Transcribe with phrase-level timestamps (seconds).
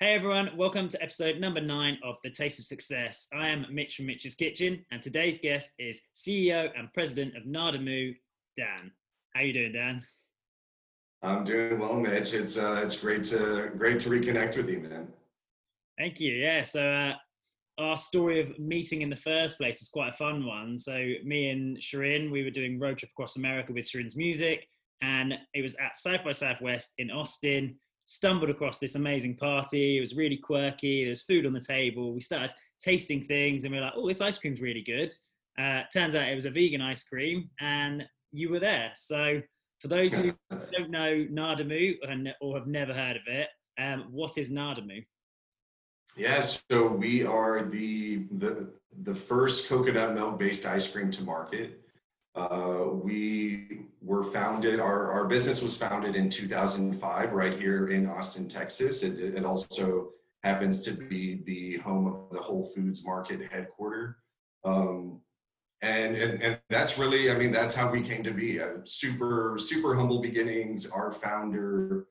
[0.00, 3.26] Hey everyone, welcome to episode number nine of The Taste of Success.
[3.32, 7.80] I am Mitch from Mitch's Kitchen, and today's guest is CEO and President of Nada
[7.80, 8.12] Moo,
[8.56, 8.92] Dan.
[9.34, 10.04] How you doing, Dan?
[11.24, 12.32] I'm doing well, Mitch.
[12.32, 15.08] It's uh, it's great to great to reconnect with you, man.
[15.98, 16.32] Thank you.
[16.32, 16.62] Yeah.
[16.62, 17.14] So uh,
[17.82, 20.78] our story of meeting in the first place was quite a fun one.
[20.78, 20.92] So
[21.24, 24.68] me and Shirin, we were doing road trip across America with Shirin's music,
[25.00, 29.98] and it was at South by Southwest in Austin stumbled across this amazing party.
[29.98, 31.04] It was really quirky.
[31.04, 32.14] There was food on the table.
[32.14, 35.12] We started tasting things and we were like, oh, this ice cream's really good.
[35.60, 38.92] Uh, turns out it was a vegan ice cream and you were there.
[38.94, 39.42] So
[39.78, 41.94] for those who don't know Nada Moo
[42.40, 43.48] or have never heard of it,
[43.78, 45.02] um, what is Nada Moo?
[46.16, 48.70] Yes, so we are the the
[49.02, 51.82] the first coconut milk based ice cream to market.
[52.34, 58.48] Uh, we were founded, our, our business was founded in 2005 right here in Austin,
[58.48, 59.02] Texas.
[59.02, 60.10] It, it also
[60.44, 64.18] happens to be the home of the Whole Foods Market headquarter.
[64.64, 65.20] Um,
[65.82, 68.60] and, and, and that's really, I mean, that's how we came to be.
[68.84, 70.90] Super, super humble beginnings.
[70.90, 72.06] Our founder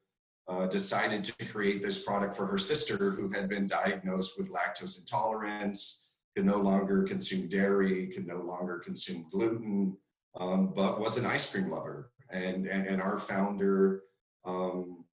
[0.48, 5.00] uh, decided to create this product for her sister who had been diagnosed with lactose
[5.00, 9.98] intolerance, could no longer consume dairy, could no longer consume gluten
[10.38, 12.12] um, but was an ice cream lover.
[12.30, 14.04] And, and, and our founder,
[14.46, 15.06] um,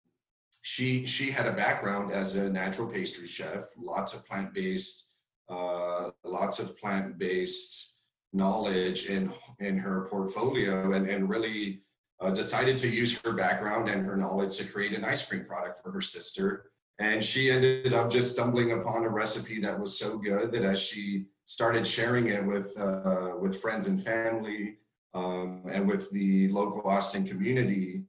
[0.62, 5.12] she, she had a background as a natural pastry chef, lots of plant-based,
[5.48, 7.98] uh, lots of plant-based
[8.32, 11.82] knowledge in, in her portfolio and, and really
[12.20, 15.82] uh, decided to use her background and her knowledge to create an ice cream product
[15.82, 16.70] for her sister.
[16.98, 20.80] And she ended up just stumbling upon a recipe that was so good that as
[20.80, 24.76] she started sharing it with, uh, with friends and family,
[25.14, 28.04] um, and with the local Austin community,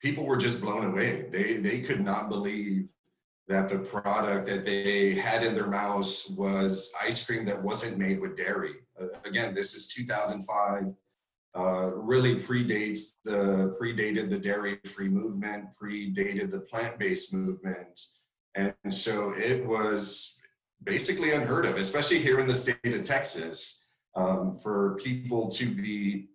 [0.00, 1.26] people were just blown away.
[1.30, 2.88] They they could not believe
[3.48, 8.20] that the product that they had in their mouths was ice cream that wasn't made
[8.20, 8.74] with dairy.
[9.00, 10.94] Uh, again, this is 2005.
[11.54, 18.00] Uh, really predates the predated the dairy-free movement, predated the plant-based movement,
[18.54, 20.40] and so it was
[20.84, 23.81] basically unheard of, especially here in the state of Texas
[24.14, 26.28] um, for people to be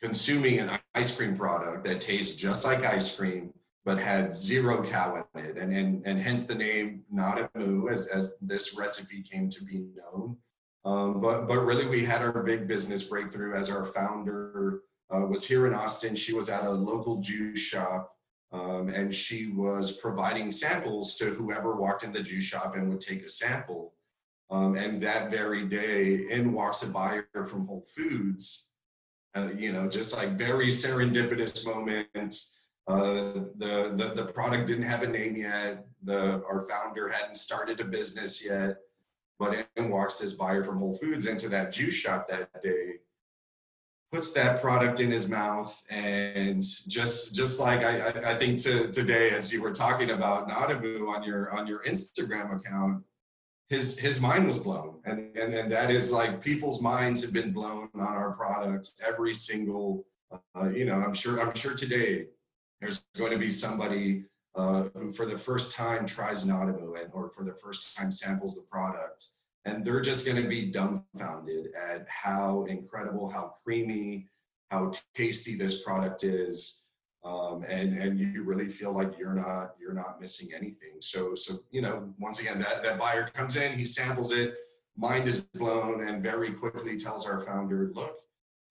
[0.00, 3.52] consuming an ice cream product that tastes just like ice cream
[3.84, 5.56] but had zero cow in it.
[5.56, 9.86] And, and, and hence the name Nada Moo as, as this recipe came to be
[9.96, 10.36] known.
[10.84, 14.82] Um, but, but really we had our big business breakthrough as our founder
[15.12, 16.14] uh, was here in Austin.
[16.14, 18.12] She was at a local juice shop
[18.52, 23.00] um, and she was providing samples to whoever walked in the juice shop and would
[23.00, 23.94] take a sample
[24.52, 28.72] um, and that very day, in walks a buyer from Whole Foods.
[29.34, 32.38] Uh, you know, just like very serendipitous moment.
[32.86, 35.86] Uh, the, the the product didn't have a name yet.
[36.04, 38.76] The our founder hadn't started a business yet,
[39.38, 42.96] but in walks this buyer from Whole Foods into that juice shop that day,
[44.12, 48.92] puts that product in his mouth, and just just like I, I, I think to,
[48.92, 53.02] today, as you were talking about Nada Moo on your on your Instagram account,
[53.72, 55.00] his his mind was blown.
[55.04, 59.34] And, and and that is like people's minds have been blown on our products every
[59.34, 60.04] single
[60.56, 62.26] uh, you know i'm sure i'm sure today
[62.80, 64.24] there's going to be somebody
[64.54, 68.56] uh, who for the first time tries Moo and or for the first time samples
[68.56, 69.28] the product.
[69.64, 74.28] And they're just going to be dumbfounded at how incredible how creamy
[74.70, 76.81] how tasty this product is
[77.24, 80.96] um, and and you really feel like you're not you're not missing anything.
[81.00, 84.56] So so you know once again that that buyer comes in, he samples it,
[84.96, 88.18] mind is blown, and very quickly tells our founder, look,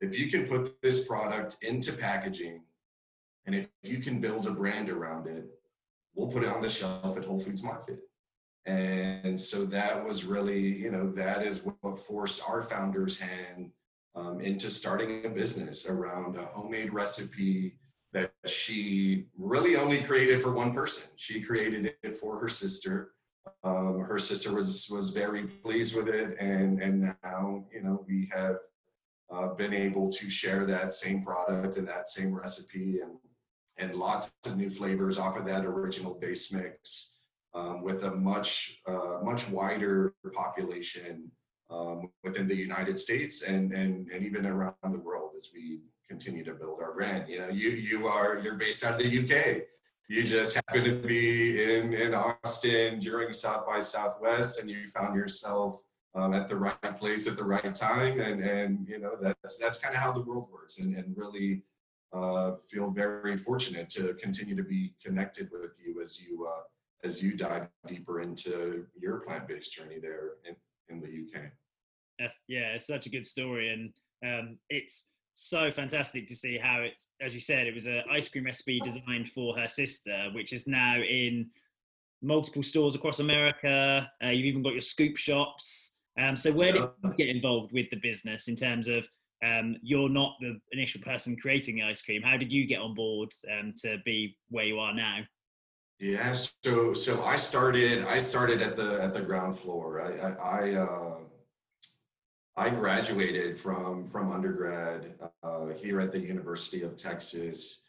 [0.02, 2.64] if you can put this product into packaging,
[3.46, 5.46] and if you can build a brand around it,
[6.14, 8.00] we'll put it on the shelf at Whole Foods Market.
[8.66, 13.72] And so that was really you know that is what forced our founder's hand
[14.14, 17.78] um, into starting a business around a homemade recipe
[18.14, 21.12] that she really only created for one person.
[21.16, 23.12] She created it for her sister.
[23.64, 28.30] Um, her sister was was very pleased with it, and and now you know we
[28.34, 28.58] have
[29.32, 33.18] uh, been able to share that same product and that same recipe and
[33.78, 37.16] and lots of new flavors off of that original base mix
[37.54, 41.32] um, with a much uh, much wider population
[41.70, 45.80] um, within the United States and, and and even around the world as we
[46.12, 47.30] continue to build our brand.
[47.30, 49.64] You know, you you are you're based out of the UK.
[50.10, 55.16] You just happen to be in in Austin during South by Southwest, and you found
[55.16, 55.82] yourself
[56.14, 59.80] um, at the right place at the right time, and and you know that's that's
[59.80, 61.64] kind of how the world works, and and really
[62.12, 66.64] uh, feel very fortunate to continue to be connected with you as you uh,
[67.06, 70.56] as you dive deeper into your plant-based journey there in,
[70.90, 71.46] in the UK.
[72.20, 73.94] That's, yeah, it's such a good story, and
[74.24, 78.28] um, it's so fantastic to see how it's, as you said, it was an ice
[78.28, 81.50] cream recipe designed for her sister, which is now in
[82.22, 84.10] multiple stores across America.
[84.24, 85.96] Uh, you've even got your scoop shops.
[86.20, 89.08] Um, so where did you get involved with the business in terms of
[89.44, 92.22] um, you're not the initial person creating the ice cream?
[92.22, 95.20] How did you get on board um, to be where you are now?
[96.00, 96.34] Yeah,
[96.64, 100.02] so so I started I started at the at the ground floor.
[100.02, 101.18] I I, I, uh,
[102.58, 105.14] I graduated from from undergrad
[105.44, 107.88] uh, here at the University of Texas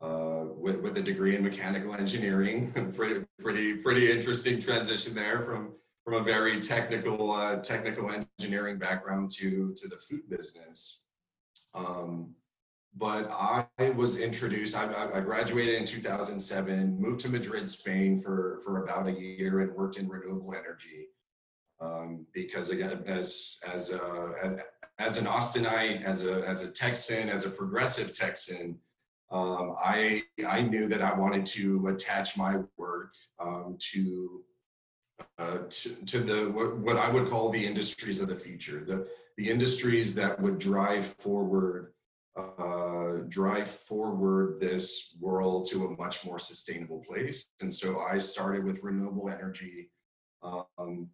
[0.00, 2.72] uh, with with a degree in mechanical engineering.
[2.96, 5.72] pretty pretty pretty interesting transition there from
[6.04, 11.06] from a very technical uh, technical engineering background to to the food business.
[11.74, 12.34] Um,
[12.96, 14.76] but I was introduced.
[14.76, 19.74] I, I, graduated in 2007, moved to Madrid, Spain for for about a year, and
[19.74, 21.08] worked in renewable energy.
[21.80, 24.58] Um, because again, as as a,
[24.98, 28.78] as an Austinite, as a as a Texan, as a progressive Texan,
[29.30, 34.42] um, I I knew that I wanted to attach my work um, to,
[35.38, 39.06] uh, to to the what, what I would call the industries of the future, the
[39.36, 41.92] the industries that would drive forward
[42.36, 47.46] uh, drive forward this world to a much more sustainable place.
[47.60, 49.90] And so I started with renewable energy.
[50.42, 51.08] Um,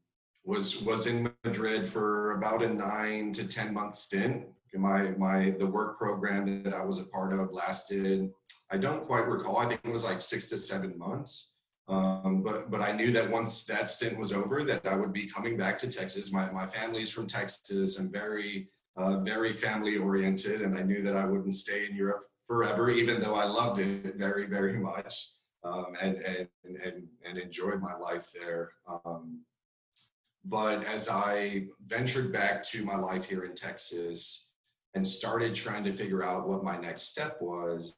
[0.44, 4.46] was was in Madrid for about a nine to ten month stint.
[4.74, 8.30] My my the work program that I was a part of lasted.
[8.70, 9.58] I don't quite recall.
[9.58, 11.54] I think it was like six to seven months.
[11.88, 15.26] Um, but but I knew that once that stint was over, that I would be
[15.26, 16.32] coming back to Texas.
[16.32, 17.98] My my family's from Texas.
[17.98, 22.26] I'm very uh, very family oriented, and I knew that I wouldn't stay in Europe
[22.46, 25.30] forever, even though I loved it very, very much
[25.64, 28.72] um, and, and, and, and enjoyed my life there.
[28.86, 29.40] Um,
[30.44, 34.50] but as I ventured back to my life here in Texas
[34.94, 37.96] and started trying to figure out what my next step was,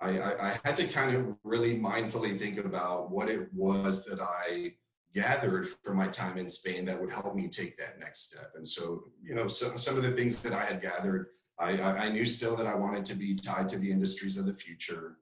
[0.00, 4.20] I, I, I had to kind of really mindfully think about what it was that
[4.20, 4.74] I
[5.14, 8.52] gathered from my time in Spain that would help me take that next step.
[8.56, 12.08] And so, you know, some, some of the things that I had gathered, I, I
[12.08, 15.18] knew still that I wanted to be tied to the industries of the future.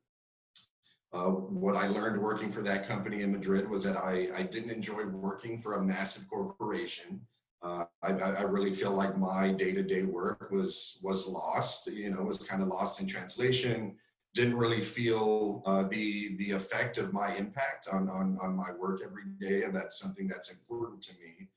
[1.13, 4.71] Uh, what I learned working for that company in Madrid was that I, I didn't
[4.71, 7.21] enjoy working for a massive corporation.
[7.63, 11.89] Uh, I, I, really feel like my day-to-day work was was lost.
[11.89, 13.97] You know, was kind of lost in translation
[14.35, 19.01] didn't really feel uh, the the effect of my impact on, on on my work
[19.05, 21.49] every day, and that's something that's important to me.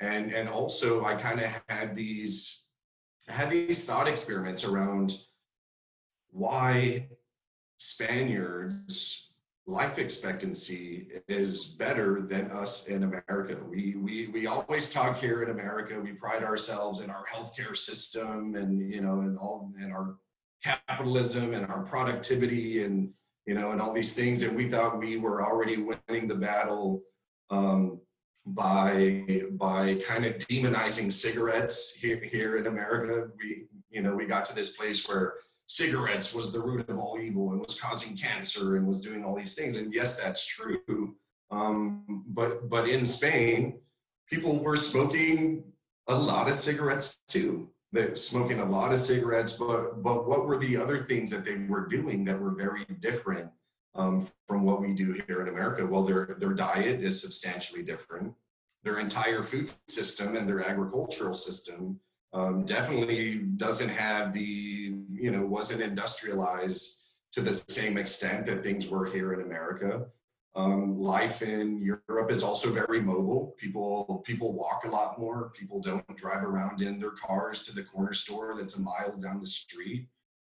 [0.00, 2.68] And and also, I kind of had these
[3.28, 5.18] had these thought experiments around
[6.30, 7.08] why
[7.78, 9.28] Spaniards
[9.68, 13.56] life expectancy is better than us in America.
[13.68, 16.00] We we we always talk here in America.
[16.00, 20.16] We pride ourselves in our healthcare system and you know and all and our
[20.64, 23.10] capitalism and our productivity and
[23.46, 27.02] you know and all these things and we thought we were already winning the battle
[27.50, 28.00] um,
[28.46, 34.44] by by kind of demonizing cigarettes here here in America we you know we got
[34.46, 35.34] to this place where
[35.68, 39.36] cigarettes was the root of all evil and was causing cancer and was doing all
[39.36, 41.14] these things and yes that's true
[41.50, 43.78] um, but but in Spain
[44.28, 45.64] people were smoking
[46.08, 50.46] a lot of cigarettes too they were smoking a lot of cigarettes, but but what
[50.46, 53.50] were the other things that they were doing that were very different
[53.94, 55.86] um, from what we do here in America?
[55.86, 58.34] Well, their their diet is substantially different.
[58.84, 61.98] Their entire food system and their agricultural system
[62.32, 68.88] um, definitely doesn't have the you know wasn't industrialized to the same extent that things
[68.88, 70.06] were here in America.
[70.56, 73.54] Um, life in Europe is also very mobile.
[73.58, 75.52] People people walk a lot more.
[75.56, 79.40] People don't drive around in their cars to the corner store that's a mile down
[79.40, 80.08] the street.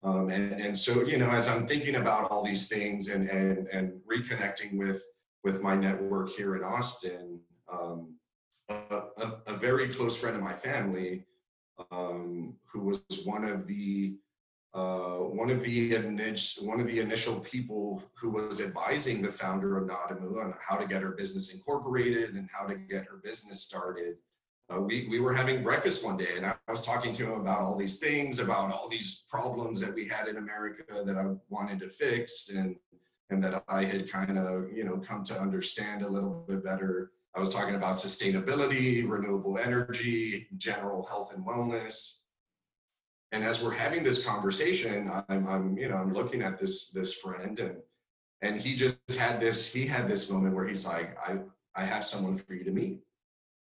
[0.03, 3.69] Um, and, and so, you know, as I'm thinking about all these things and, and,
[3.69, 5.03] and reconnecting with,
[5.45, 7.41] with my network here in Austin,
[7.71, 8.15] um,
[8.69, 8.75] a,
[9.19, 11.25] a, a, very close friend of my family,
[11.91, 14.17] um, who was one of the
[14.73, 15.91] uh, one of the
[16.63, 20.87] one of the initial people who was advising the founder of NadaMoo on how to
[20.87, 24.17] get her business incorporated and how to get her business started.
[24.73, 27.61] Uh, we, we were having breakfast one day and I was talking to him about
[27.61, 31.81] all these things, about all these problems that we had in America that I wanted
[31.81, 32.77] to fix and,
[33.31, 37.11] and that I had kind of, you know, come to understand a little bit better.
[37.35, 42.20] I was talking about sustainability, renewable energy, general health and wellness.
[43.33, 47.15] And as we're having this conversation, I'm, I'm, you know, I'm looking at this this
[47.15, 47.77] friend, and
[48.43, 51.39] and he just had this he had this moment where he's like i
[51.75, 53.01] i have someone for you to meet.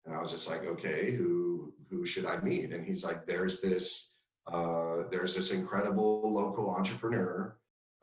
[0.04, 2.72] And i was just like okay who who should i meet?
[2.72, 4.14] And he's like there's this
[4.46, 7.56] uh, there's this incredible local entrepreneur.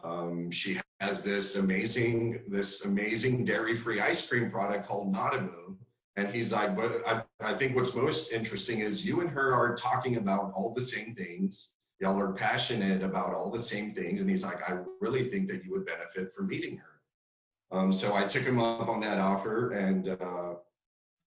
[0.03, 5.75] Um, she has this amazing this amazing dairy free ice cream product called NadaMoo.
[6.17, 9.75] And he's like, but I, I think what's most interesting is you and her are
[9.75, 11.73] talking about all the same things.
[11.99, 14.21] Y'all are passionate about all the same things.
[14.21, 17.77] And he's like, I really think that you would benefit from meeting her.
[17.77, 20.55] Um, so I took him up on that offer and uh,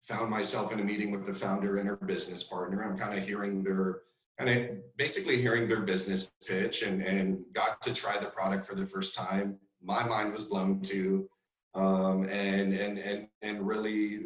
[0.03, 2.83] found myself in a meeting with the founder and her business partner.
[2.83, 4.01] I'm kind of hearing their
[4.39, 8.73] kind of basically hearing their business pitch and, and got to try the product for
[8.73, 9.57] the first time.
[9.81, 11.29] My mind was blown too.
[11.75, 14.21] Um, and, and, and, and really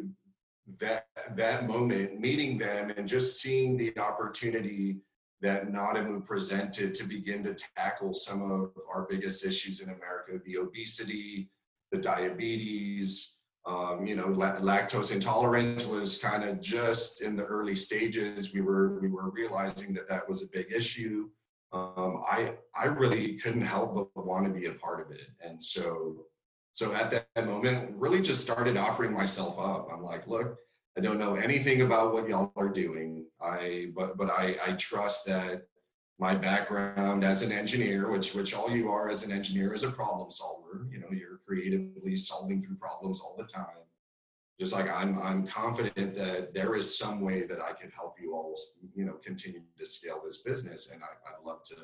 [0.78, 4.98] that, that moment, meeting them and just seeing the opportunity
[5.40, 10.58] that NadaMoo presented to begin to tackle some of our biggest issues in America, the
[10.58, 11.48] obesity,
[11.92, 18.54] the diabetes, um, you know, lactose intolerance was kind of just in the early stages.
[18.54, 21.28] We were we were realizing that that was a big issue.
[21.72, 25.62] Um, I I really couldn't help but want to be a part of it, and
[25.62, 26.24] so
[26.78, 29.88] so at that moment, really just started offering myself up.
[29.92, 30.56] I'm like, look,
[30.96, 33.26] I don't know anything about what y'all are doing.
[33.40, 35.66] I but but I I trust that
[36.20, 39.90] my background as an engineer, which which all you are as an engineer, is a
[39.90, 40.86] problem solver.
[40.88, 43.82] You know, you're creatively solving through problems all the time.
[44.60, 48.34] Just like I'm, I'm confident that there is some way that I can help you
[48.34, 48.54] all,
[48.94, 51.06] you know, continue to scale this business, and I,
[51.38, 51.76] would love to,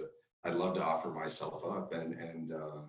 [0.44, 1.92] I'd love to offer myself up.
[1.92, 2.82] And and uh,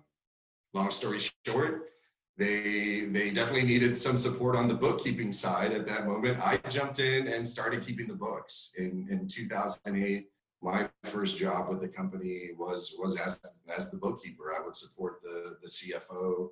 [0.72, 1.90] long story short,
[2.38, 6.38] they they definitely needed some support on the bookkeeping side at that moment.
[6.40, 10.28] I jumped in and started keeping the books in in 2008
[10.62, 13.40] my first job with the company was was as
[13.74, 14.54] as the bookkeeper.
[14.58, 16.48] I would support the the CFO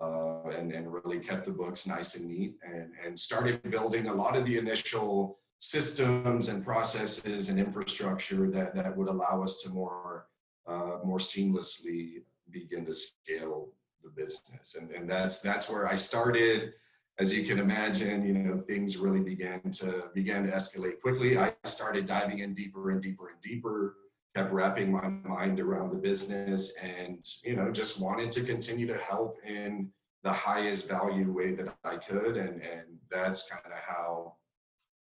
[0.00, 4.14] uh, and and really kept the books nice and neat and and started building a
[4.14, 9.70] lot of the initial systems and processes and infrastructure that that would allow us to
[9.70, 10.26] more
[10.66, 13.68] uh, more seamlessly begin to scale
[14.02, 16.72] the business and and that's that's where I started
[17.18, 21.36] as you can imagine, you know, things really began to began to escalate quickly.
[21.36, 23.96] I started diving in deeper and deeper and deeper,
[24.36, 28.96] kept wrapping my mind around the business and, you know, just wanted to continue to
[28.96, 29.90] help in
[30.22, 32.36] the highest value way that I could.
[32.36, 34.36] And and that's kind of how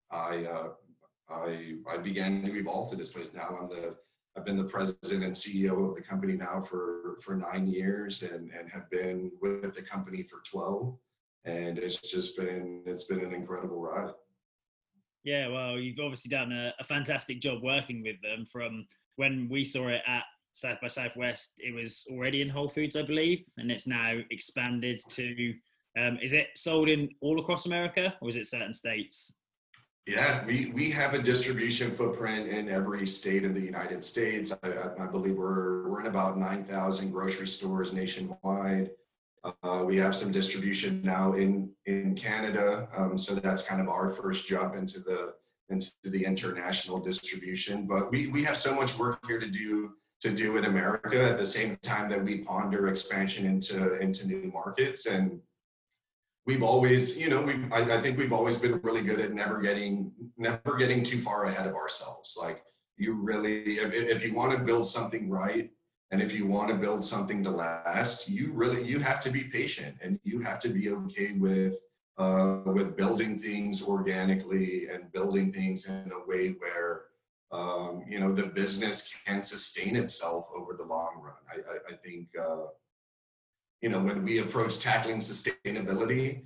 [0.09, 0.69] I uh,
[1.29, 3.33] I I began to evolve to this place.
[3.33, 3.95] Now I'm the
[4.37, 8.51] I've been the president and CEO of the company now for for nine years and
[8.51, 10.95] and have been with the company for 12
[11.45, 14.13] and it's just been it's been an incredible ride.
[15.23, 18.45] Yeah, well, you've obviously done a, a fantastic job working with them.
[18.45, 22.95] From when we saw it at South by Southwest, it was already in Whole Foods,
[22.95, 25.53] I believe, and it's now expanded to.
[25.99, 29.33] Um, is it sold in all across America, or is it certain states?
[30.07, 34.57] Yeah, we, we have a distribution footprint in every state in the United States.
[34.63, 38.91] I, I believe we're, we're in about 9,000 grocery stores nationwide.
[39.63, 44.09] Uh, we have some distribution now in in Canada, um, so that's kind of our
[44.09, 45.35] first jump into the
[45.69, 47.85] into the international distribution.
[47.85, 51.37] But we we have so much work here to do to do in America at
[51.37, 55.05] the same time that we ponder expansion into into new markets.
[55.05, 55.39] And
[56.47, 59.61] we've always, you know, we I, I think we've always been really good at never
[59.61, 62.35] getting never getting too far ahead of ourselves.
[62.41, 62.63] Like
[62.95, 65.69] you really, if, if you want to build something right
[66.09, 69.43] and if you want to build something to last, you really you have to be
[69.43, 71.75] patient and you have to be okay with
[72.17, 77.03] uh, with building things organically and building things in a way where
[77.51, 81.35] um, you know the business can sustain itself over the long run.
[81.51, 82.67] I, I, I think uh,
[83.81, 86.43] you know when we approach tackling sustainability,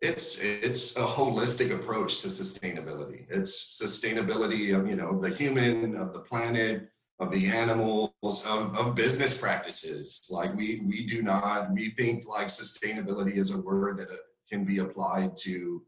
[0.00, 3.26] it's it's a holistic approach to sustainability.
[3.30, 6.88] It's sustainability of you know the human, of the planet,
[7.20, 8.12] of the animals,
[8.46, 10.26] of, of business practices.
[10.30, 14.16] Like we we do not we think like sustainability is a word that uh,
[14.50, 15.82] can be applied to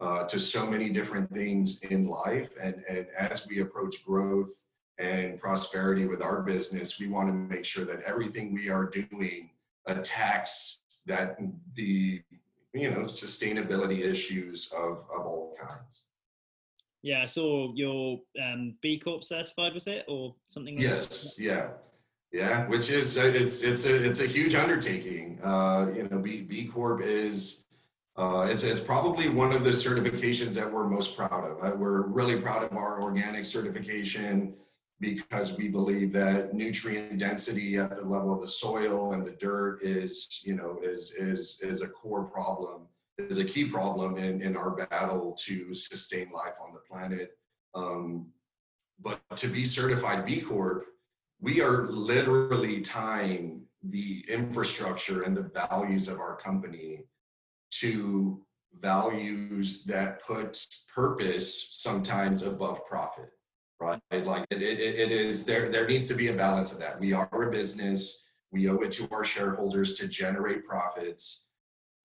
[0.00, 2.50] uh, to so many different things in life.
[2.60, 4.64] And and as we approach growth
[4.98, 9.50] and prosperity with our business, we want to make sure that everything we are doing
[9.86, 11.38] attacks that
[11.74, 12.22] the
[12.74, 16.06] you know sustainability issues of of all kinds.
[17.02, 19.74] Yeah, I saw your um, B Corp certified.
[19.74, 20.76] Was it or something?
[20.76, 21.34] Like yes.
[21.34, 21.42] That?
[21.42, 21.68] Yeah.
[22.32, 25.38] Yeah, which is it's it's a it's a huge undertaking.
[25.44, 27.66] Uh, you know, B B Corp is
[28.16, 31.62] uh, it's it's probably one of the certifications that we're most proud of.
[31.62, 34.54] Uh, we're really proud of our organic certification.
[35.02, 39.80] Because we believe that nutrient density at the level of the soil and the dirt
[39.82, 42.82] is, you know, is is is a core problem,
[43.18, 47.32] is a key problem in, in our battle to sustain life on the planet.
[47.74, 48.28] Um,
[49.00, 50.86] but to be certified B Corp,
[51.40, 57.00] we are literally tying the infrastructure and the values of our company
[57.72, 58.40] to
[58.80, 63.30] values that put purpose sometimes above profit
[63.82, 64.00] right?
[64.24, 66.98] Like it, it, it is there there needs to be a balance of that.
[66.98, 68.26] We are a business.
[68.50, 71.50] We owe it to our shareholders to generate profits.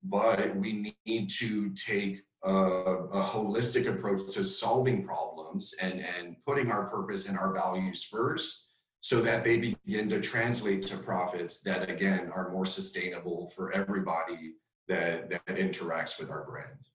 [0.04, 6.72] But we need to take a, a holistic approach to solving problems and and putting
[6.72, 11.90] our purpose and our values first so that they begin to translate to profits that
[11.90, 14.54] again are more sustainable for everybody
[14.88, 16.87] that that interacts with our brand.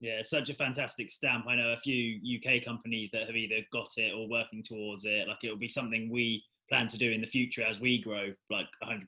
[0.00, 1.46] Yeah, such a fantastic stamp.
[1.46, 5.28] I know a few UK companies that have either got it or working towards it.
[5.28, 8.32] Like it'll be something we plan to do in the future as we grow.
[8.48, 9.04] Like 100%,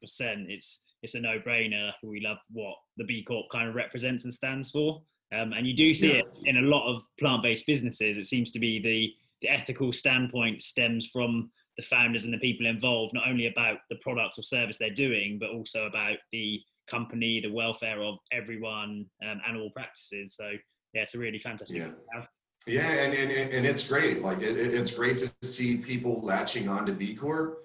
[0.49, 1.93] it's it's a no-brainer.
[2.03, 5.03] We love what the B Corp kind of represents and stands for.
[5.35, 6.19] Um, and you do see yeah.
[6.19, 8.19] it in a lot of plant-based businesses.
[8.19, 12.67] It seems to be the the ethical standpoint stems from the founders and the people
[12.67, 17.41] involved, not only about the product or service they're doing, but also about the company,
[17.41, 20.37] the welfare of everyone, um, and all practices.
[20.37, 20.53] So
[20.93, 21.79] yeah, it's a really fantastic.
[21.79, 22.25] Yeah.
[22.65, 24.23] Yeah, and, and, and it's great.
[24.23, 27.59] Like it, it's great to see people latching on to B Corp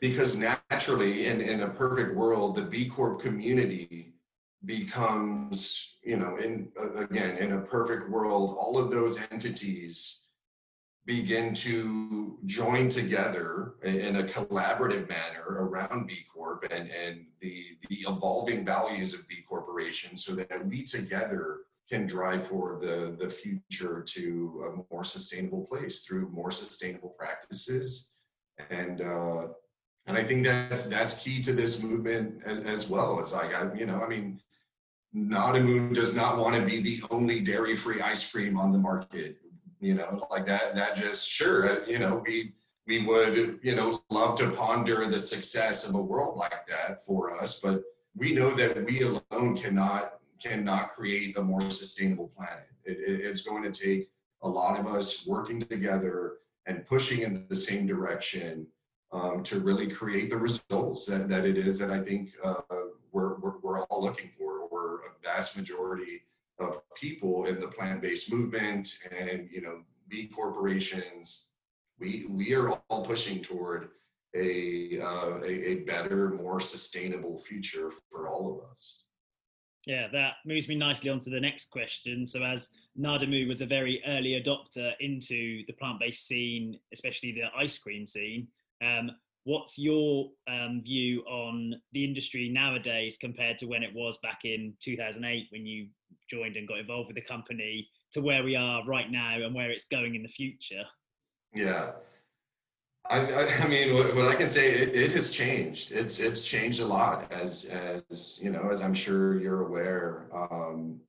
[0.00, 4.14] because naturally, in, in a perfect world, the B Corp community
[4.64, 10.24] becomes, you know, in again, in a perfect world, all of those entities
[11.06, 17.96] begin to join together in a collaborative manner around B Corp and, and the, the
[18.08, 21.60] evolving values of B Corporation so that we together
[21.90, 28.10] can drive forward the, the future to a more sustainable place through more sustainable practices.
[28.70, 29.48] And, uh,
[30.06, 33.18] and I think that's, that's key to this movement as, as well.
[33.20, 34.40] It's like, I, you know, I mean,
[35.14, 39.38] NadaMoo does not want to be the only dairy-free ice cream on the market
[39.80, 42.52] you know like that that just sure uh, you know we
[42.86, 47.36] we would you know love to ponder the success of a world like that for
[47.40, 47.82] us but
[48.14, 53.42] we know that we alone cannot cannot create a more sustainable planet it, it, it's
[53.42, 54.10] going to take
[54.42, 58.66] a lot of us working together and pushing in the same direction
[59.12, 62.62] um, to really create the results that, that it is that I think uh,
[63.12, 66.22] we're, we're, we're all looking for, or a vast majority
[66.58, 71.48] of people in the plant-based movement and you know big corporations.
[71.98, 73.88] We we are all pushing toward
[74.34, 79.06] a, uh, a, a better, more sustainable future for all of us.
[79.86, 82.26] Yeah, that moves me nicely on to the next question.
[82.26, 87.78] So, as NadaMoo was a very early adopter into the plant-based scene, especially the ice
[87.78, 88.48] cream scene,
[88.82, 89.10] um,
[89.44, 94.74] what's your um, view on the industry nowadays compared to when it was back in
[94.80, 95.88] 2008 when you
[96.28, 99.70] joined and got involved with the company to where we are right now and where
[99.70, 100.84] it's going in the future?
[101.54, 101.92] Yeah.
[103.10, 105.90] I, I, mean, what, I can say, it, it, has changed.
[105.90, 110.28] It's it's changed a lot, as as you know, as I'm sure you're aware.
[110.32, 111.00] Um,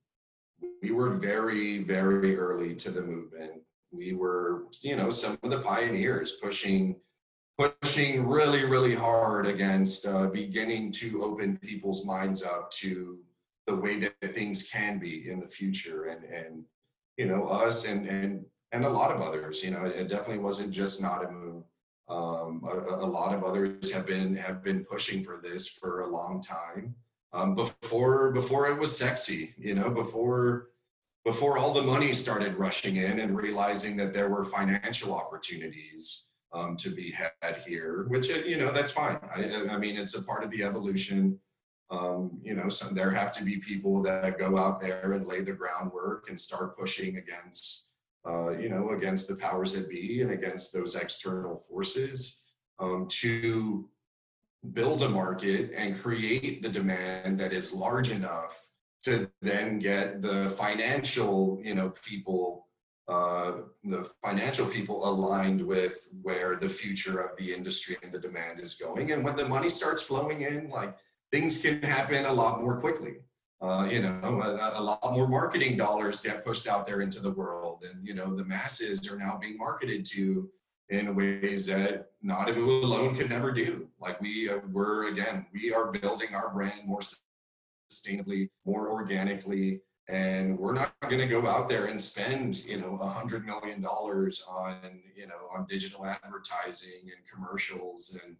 [0.82, 3.62] we were very very early to the movement.
[3.92, 6.96] We were, you know, some of the pioneers pushing
[7.56, 13.18] pushing really really hard against uh, beginning to open people's minds up to
[13.68, 16.64] the way that things can be in the future and and
[17.16, 20.70] you know us and and and a lot of others you know it definitely wasn't
[20.70, 21.62] just not NadaMoo
[22.12, 26.10] um, a, a, lot of others have been have been pushing for this for a
[26.10, 26.94] long time.
[27.32, 30.68] Um, before before it was sexy you know before
[31.24, 36.76] before all the money started rushing in and realizing that there were financial opportunities um,
[36.76, 39.18] to be had here which you know that's fine.
[39.34, 41.38] I, I mean it's a part of the evolution.
[41.90, 45.42] Um, you know, some, there have to be people that go out there and lay
[45.42, 47.91] the groundwork and start pushing against,
[48.26, 52.40] uh, you know, against the powers that be and against those external forces
[52.78, 53.88] um, to
[54.72, 58.66] build a market and create the demand that is large enough
[59.02, 62.68] to then get the financial, you know, people,
[63.08, 68.60] uh, the financial people aligned with where the future of the industry and the demand
[68.60, 69.10] is going.
[69.10, 70.96] And when the money starts flowing in, like
[71.32, 73.16] things can happen a lot more quickly.
[73.62, 77.30] Uh, you know, a, a, lot more marketing dollars get pushed out there into the
[77.30, 80.50] world, and you know, the masses are now being marketed to
[80.88, 83.86] in ways that NadaMoo alone could never do.
[84.00, 87.02] Like we, uh, we're again, we are building our brand more
[87.88, 92.98] sustainably, more organically, and we're not going to go out there and spend you know
[93.00, 94.74] a hundred million dollars on
[95.14, 98.36] you know on digital advertising and commercials and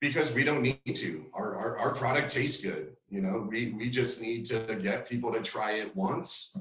[0.00, 1.26] because we don't need to.
[1.34, 3.46] Our, our, our product tastes good you know?
[3.48, 6.54] We we just need to get people to try it once.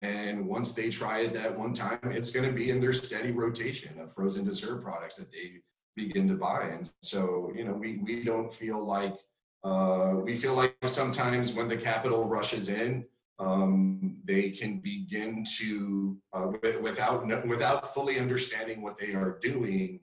[0.00, 3.30] And once they try it that one time it's going to be in their steady
[3.30, 5.60] rotation of frozen dessert products that they
[5.94, 6.70] begin to buy.
[6.72, 9.16] And so you know we we don't feel like
[9.64, 13.04] uh, we feel like sometimes when the capital rushes in
[13.38, 20.00] um, they can begin to uh, without without fully understanding what they are doing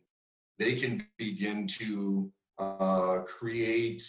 [0.58, 4.04] they can begin to uh, create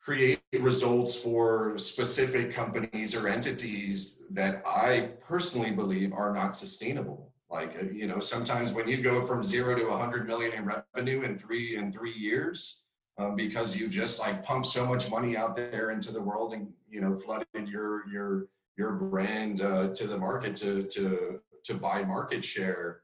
[0.00, 7.32] create results for specific companies or entities that i personally believe are not sustainable.
[7.50, 11.22] Like uh, you know sometimes when you go from zero to 100 million in revenue
[11.22, 12.86] in three in three years
[13.18, 16.72] um, because you just like pumped so much money out there into the world and
[16.88, 22.02] you know flooded your your your brand uh, to the market to to to buy
[22.02, 23.02] market share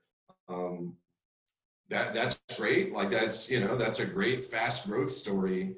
[0.48, 0.94] um,
[1.88, 5.74] that that's great like that's you know that's a great fast growth story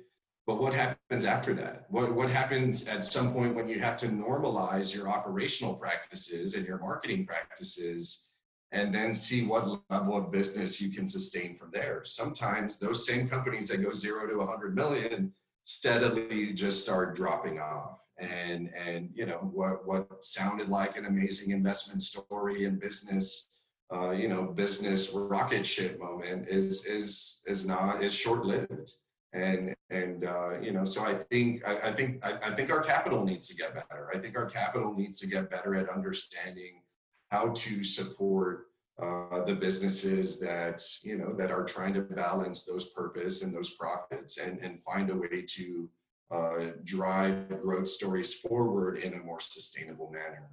[0.47, 4.07] but what happens after that what what happens at some point when you have to
[4.07, 8.31] normalize your operational practices and your marketing practices
[8.73, 12.03] and then see what level of business you can sustain from there.
[12.05, 15.33] Sometimes those same companies that go zero to 100 million
[15.65, 17.99] steadily just start dropping off.
[18.19, 23.60] And and you know what what sounded like an amazing investment story in business,
[23.93, 28.93] uh, you know, business rocket ship moment is is is not is short lived.
[29.33, 32.83] And and uh, you know, so I think I, I think I, I think our
[32.83, 34.11] capital needs to get better.
[34.15, 36.83] I think our capital needs to get better at understanding
[37.31, 38.67] how to support
[39.01, 43.75] uh, the businesses that you know that are trying to balance those purpose and those
[43.75, 45.89] profits and and find a way to
[46.31, 50.51] uh, drive growth stories forward in a more sustainable manner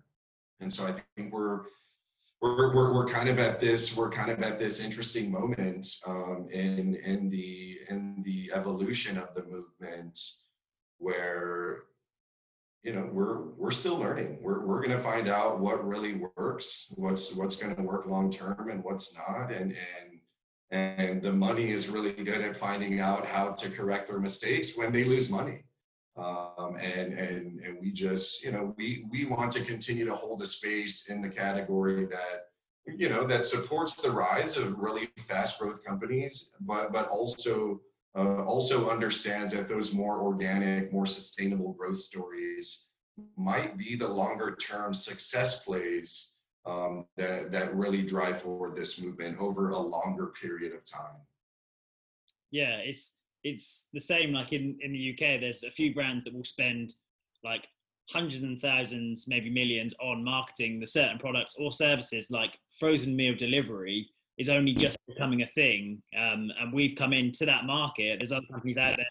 [0.61, 1.63] and so i think we're
[2.41, 6.47] we're, we're, we're kind of at this we're kind of at this interesting moment um,
[6.51, 10.19] in in the in the evolution of the movement
[10.99, 11.83] where
[12.83, 14.37] you know we're we're still learning.
[14.41, 18.31] We're, we're going to find out what really works what's what's going to work long
[18.31, 20.19] term and what's not and and
[20.69, 24.91] and the money is really good at finding out how to correct their mistakes when
[24.91, 25.63] they lose money
[26.17, 30.41] um, and and and we just you know we we want to continue to hold
[30.41, 32.47] a space in the category that
[32.85, 37.81] you know that supports the rise of really fast growth companies but but also
[38.17, 42.87] uh, also understands that those more organic, more sustainable growth stories
[43.35, 49.37] might be the longer term success plays um, that, that really drive forward this movement
[49.39, 51.21] over a longer period of time.
[52.49, 56.33] Yeah, it's it's the same like in, in the UK, there's a few brands that
[56.33, 56.93] will spend
[57.43, 57.67] like
[58.09, 63.35] hundreds and thousands, maybe millions on marketing the certain products or services like frozen meal
[63.35, 66.01] delivery is only just becoming a thing.
[66.15, 68.19] Um, and we've come into that market.
[68.19, 69.07] There's other companies out there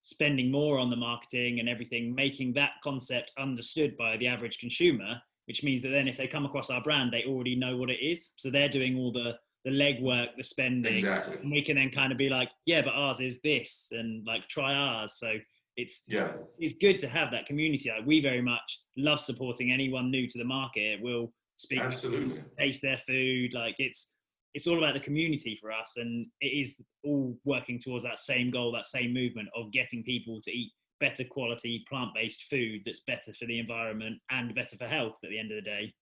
[0.00, 5.20] spending more on the marketing and everything, making that concept understood by the average consumer,
[5.46, 8.00] which means that then if they come across our brand, they already know what it
[8.02, 8.32] is.
[8.36, 10.94] So they're doing all the the legwork, the spending.
[10.94, 11.36] Exactly.
[11.42, 14.48] And we can then kind of be like, yeah, but ours is this and like
[14.48, 15.14] try ours.
[15.16, 15.34] So
[15.76, 17.90] it's yeah it's good to have that community.
[17.90, 21.00] Like we very much love supporting anyone new to the market.
[21.02, 22.42] We'll speak Absolutely.
[22.58, 23.54] taste their food.
[23.54, 24.08] Like it's
[24.54, 28.50] it's all about the community for us and it is all working towards that same
[28.50, 33.32] goal that same movement of getting people to eat better quality plant-based food that's better
[33.32, 35.92] for the environment and better for health at the end of the day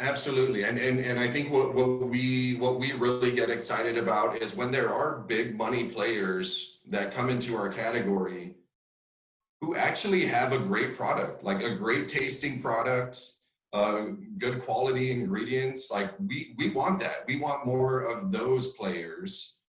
[0.00, 4.40] absolutely and and, and i think what, what we what we really get excited about
[4.42, 8.54] is when there are big money players that come into our category
[9.60, 13.18] who actually have a great product like a great tasting product
[13.72, 14.06] uh,
[14.38, 15.90] good quality ingredients.
[15.90, 17.24] Like we we want that.
[17.26, 19.60] We want more of those players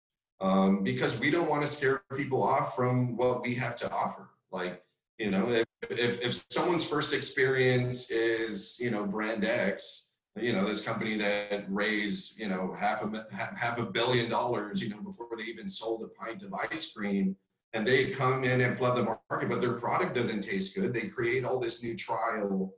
[0.40, 4.30] um, because we don't want to scare people off from what we have to offer.
[4.50, 4.82] Like
[5.18, 10.66] you know, if, if if someone's first experience is you know brand X, you know
[10.66, 15.28] this company that raised you know half a half a billion dollars, you know before
[15.36, 17.36] they even sold a pint of ice cream.
[17.72, 20.92] And they come in and flood the market, but their product doesn't taste good.
[20.92, 22.74] They create all this new trial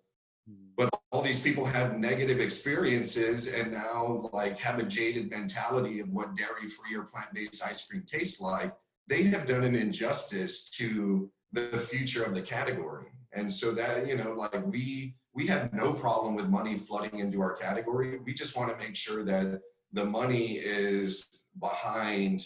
[0.76, 6.08] but all these people have negative experiences and now like have a jaded mentality of
[6.08, 8.74] what dairy free or plant-based ice cream tastes like
[9.06, 13.06] they have done an injustice to the future of the category.
[13.32, 17.40] And so that you know like we we have no problem with money flooding into
[17.40, 18.18] our category.
[18.18, 19.60] We just want to make sure that
[19.92, 21.26] the money is
[21.58, 22.44] behind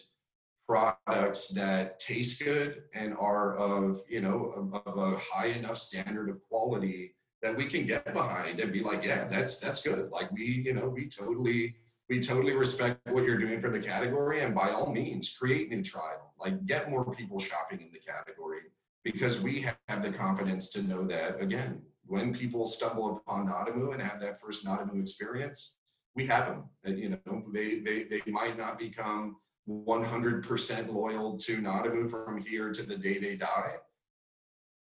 [0.69, 6.29] products that taste good and are of you know of, of, a high enough standard
[6.29, 10.11] of quality that we can get behind and be like yeah that's that's good.
[10.11, 11.77] Like we you know we totally
[12.09, 15.83] we totally respect what you're doing for the category and by all means create new
[15.83, 16.33] trial.
[16.39, 18.61] Like get more people shopping in the category
[19.07, 24.03] because we have the confidence to know that again when people stumble upon NadaMoo and
[24.03, 25.79] have that first NadaMoo experience
[26.17, 29.37] we have them and, you know they they they might not become
[29.69, 33.75] 100% loyal to NadaMoo from here to the day they die.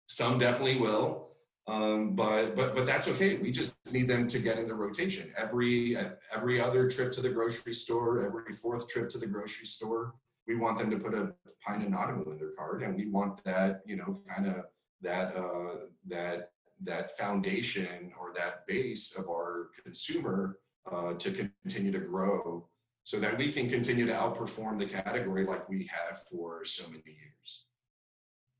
[0.07, 1.29] Some definitely will,
[1.67, 3.37] um, but but but that's okay.
[3.37, 5.33] We just need them to get in the rotation.
[5.35, 5.97] Every
[6.33, 10.13] every other trip to the grocery store, every fourth trip to the grocery store,
[10.47, 11.33] we want them to put a
[11.65, 14.65] pint of NadaMoo in their cart, and we want that you know kind of
[15.01, 15.75] that uh,
[16.07, 16.51] that
[16.83, 20.59] that foundation or that base of our consumer
[20.91, 22.67] uh, to continue to grow
[23.03, 27.03] so that we can continue to outperform the category like we have for so many
[27.05, 27.65] years.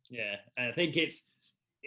[0.10, 1.30] Yeah, I think it's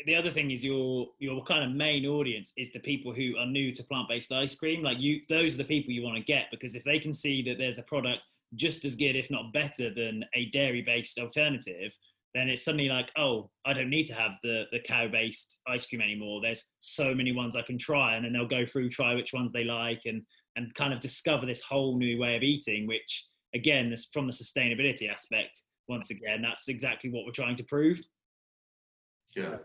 [0.07, 3.47] the other thing is your your kind of main audience is the people who are
[3.47, 4.83] new to plant-based ice cream.
[4.83, 7.43] Like you, those are the people you want to get because if they can see
[7.43, 11.97] that there's a product just as good, if not better, than a dairy-based alternative,
[12.35, 16.03] then it's suddenly like, oh, I don't need to have the the cow-based ice cream
[16.03, 16.41] anymore.
[16.43, 19.53] There's so many ones I can try, and then they'll go through, try which ones
[19.53, 20.23] they like, and
[20.57, 25.11] and kind of discover this whole new way of eating, which again, from the sustainability
[25.11, 28.01] aspect, once again, that's exactly what we're trying to prove.
[29.35, 29.57] Yeah,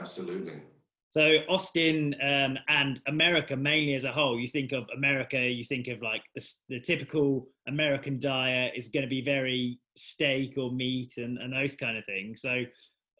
[0.00, 0.62] absolutely.
[1.10, 5.88] So Austin um, and America mainly as a whole, you think of America, you think
[5.88, 11.14] of like the, the typical American diet is going to be very steak or meat
[11.16, 12.42] and, and those kind of things.
[12.42, 12.64] So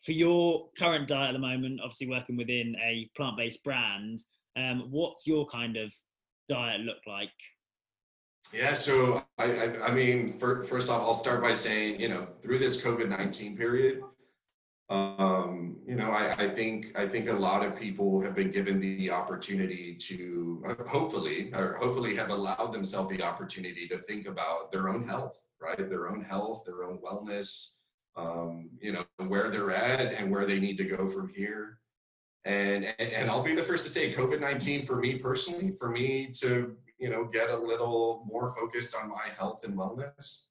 [0.05, 4.18] for your current diet at the moment, obviously working within a plant-based brand,
[4.57, 5.92] um, what's your kind of
[6.48, 7.31] diet look like?
[8.53, 12.29] Yeah, so I, I, I mean, for, first off, I'll start by saying, you know,
[12.42, 14.03] through this COVID nineteen period,
[14.90, 18.81] um, you know, I, I think I think a lot of people have been given
[18.81, 24.72] the opportunity to uh, hopefully, or hopefully, have allowed themselves the opportunity to think about
[24.72, 25.77] their own health, right?
[25.77, 27.77] Their own health, their own wellness,
[28.16, 31.79] um, you know, where they're at and where they need to go from here.
[32.44, 36.77] And, and I'll be the first to say COVID-19 for me personally, for me to,
[36.98, 40.46] you know, get a little more focused on my health and wellness.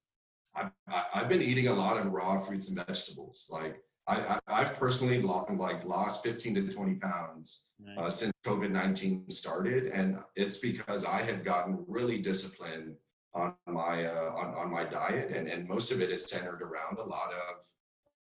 [0.55, 0.71] I've,
[1.13, 3.49] I've been eating a lot of raw fruits and vegetables.
[3.51, 8.05] Like I, have personally lost, like lost 15 to 20 pounds uh, nice.
[8.05, 9.87] uh, since COVID-19 started.
[9.87, 12.95] And it's because I have gotten really disciplined
[13.33, 15.31] on my, uh, on, on my diet.
[15.35, 17.65] And, and most of it is centered around a lot of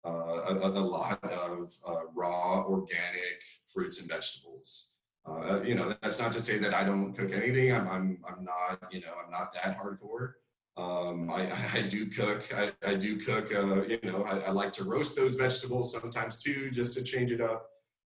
[0.05, 3.41] uh, a, a, lot of uh, raw organic
[3.73, 4.95] fruits and vegetables.
[5.25, 7.73] Uh, you know, that's not to say that I don't cook anything.
[7.73, 10.33] I'm, I'm, I'm not, you know, I'm not that hardcore.
[10.77, 12.45] Um, I, I do cook.
[12.57, 13.55] I, I do cook.
[13.55, 17.31] Uh, you know, I, I, like to roast those vegetables sometimes too, just to change
[17.31, 17.67] it up.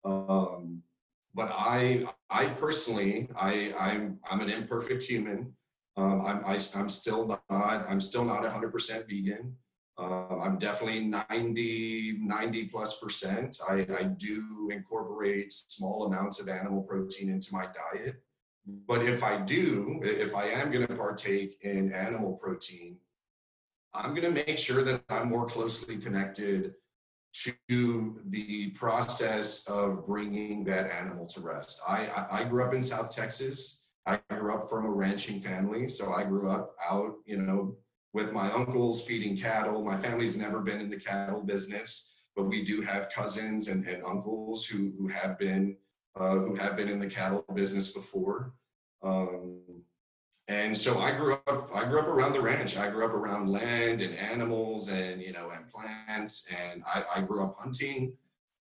[0.03, 0.83] Um,
[1.33, 5.53] but I, I personally, I, I'm, I'm an imperfect human.
[5.95, 9.55] Um, I'm, I, am i am still not, I'm still not 100% vegan.
[9.97, 13.57] Um, I'm definitely 90, 90 plus percent.
[13.69, 18.21] I, I do incorporate small amounts of animal protein into my diet.
[18.65, 22.97] But if I do, if I am going to partake in animal protein,
[23.93, 26.75] I'm going to make sure that I'm more closely connected
[27.67, 31.81] to the process of bringing that animal to rest.
[31.87, 33.85] I, I, grew up in South Texas.
[34.05, 35.89] I grew up from a ranching family.
[35.89, 37.75] So I grew up out, you know,
[38.13, 39.83] with my uncles feeding cattle.
[39.83, 44.03] My family's never been in the cattle business, but we do have cousins and, and
[44.03, 45.77] uncles who, who have been
[46.15, 48.53] uh, who have been in the cattle business before.
[49.03, 49.61] Um,
[50.47, 52.77] and so I grew up I grew up around the ranch.
[52.77, 57.21] I grew up around land and animals and you know and plants and I, I
[57.21, 58.13] grew up hunting.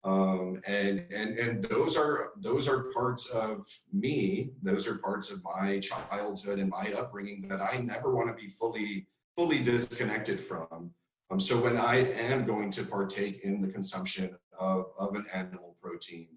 [0.04, 5.42] Um, and and and those are those are parts of me those are parts of
[5.44, 10.90] my childhood and my upbringing that i never want to be fully fully disconnected from.
[11.30, 15.76] Um, so when I am going to partake in the consumption of, of an animal
[15.80, 16.28] protein,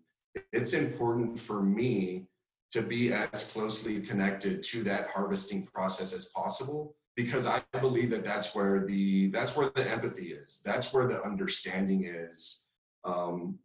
[0.51, 2.27] it's important for me
[2.71, 8.25] to be as closely connected to that harvesting process as possible because I believe that
[8.25, 10.61] that's where the that's where the empathy is.
[10.65, 12.67] That's where the understanding is.
[13.05, 13.59] Um,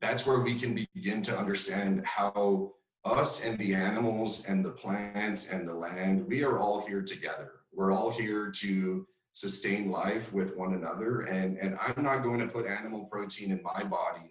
[0.00, 5.50] that's where we can begin to understand how us and the animals and the plants
[5.50, 10.56] and the land we are all here together we're all here to sustain life with
[10.56, 11.20] one another.
[11.20, 14.30] And, and I'm not going to put animal protein in my body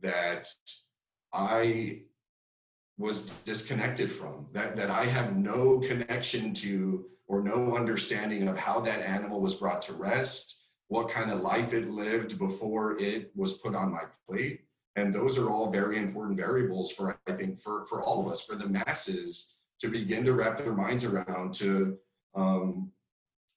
[0.00, 0.48] that
[1.32, 2.02] I
[2.96, 8.80] was disconnected from, that, that I have no connection to or no understanding of how
[8.80, 13.58] that animal was brought to rest, what kind of life it lived before it was
[13.58, 14.62] put on my plate.
[14.96, 18.44] And those are all very important variables for, I think, for, for all of us,
[18.44, 21.98] for the masses to begin to wrap their minds around to,
[22.34, 22.90] um,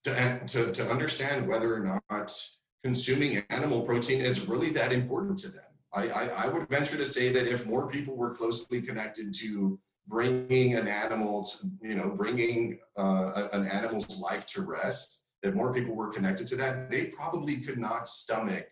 [0.04, 2.36] to, to, to understand whether or not
[2.84, 5.64] consuming animal protein is really that important to them.
[5.94, 9.80] I, I, I would venture to say that if more people were closely connected to
[10.08, 15.74] bringing an animal, to, you know, bringing uh, an animal's life to rest, if more
[15.74, 18.68] people were connected to that, they probably could not stomach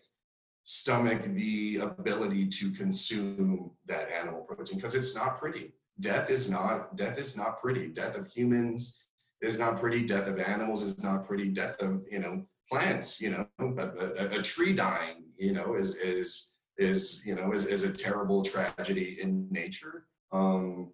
[0.64, 5.72] stomach the ability to consume that animal protein because it's not pretty.
[5.98, 7.88] Death is not death is not pretty.
[7.88, 9.04] Death of humans
[9.40, 10.06] is not pretty.
[10.06, 11.48] Death of animals is not pretty.
[11.48, 15.96] Death of you know plants, you know, a, a, a tree dying, you know, is
[15.96, 20.06] is is you know is, is a terrible tragedy in nature.
[20.32, 20.92] Um,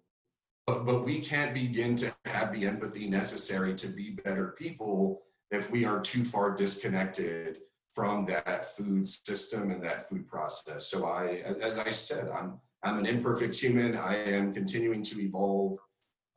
[0.67, 5.71] but but we can't begin to have the empathy necessary to be better people if
[5.71, 7.59] we are too far disconnected
[7.93, 10.87] from that food system and that food process.
[10.87, 13.95] So I, as I said, I'm I'm an imperfect human.
[13.95, 15.79] I am continuing to evolve.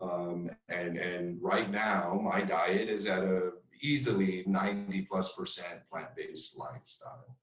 [0.00, 3.50] Um, and and right now my diet is at a
[3.82, 7.36] easily 90 plus percent plant-based lifestyle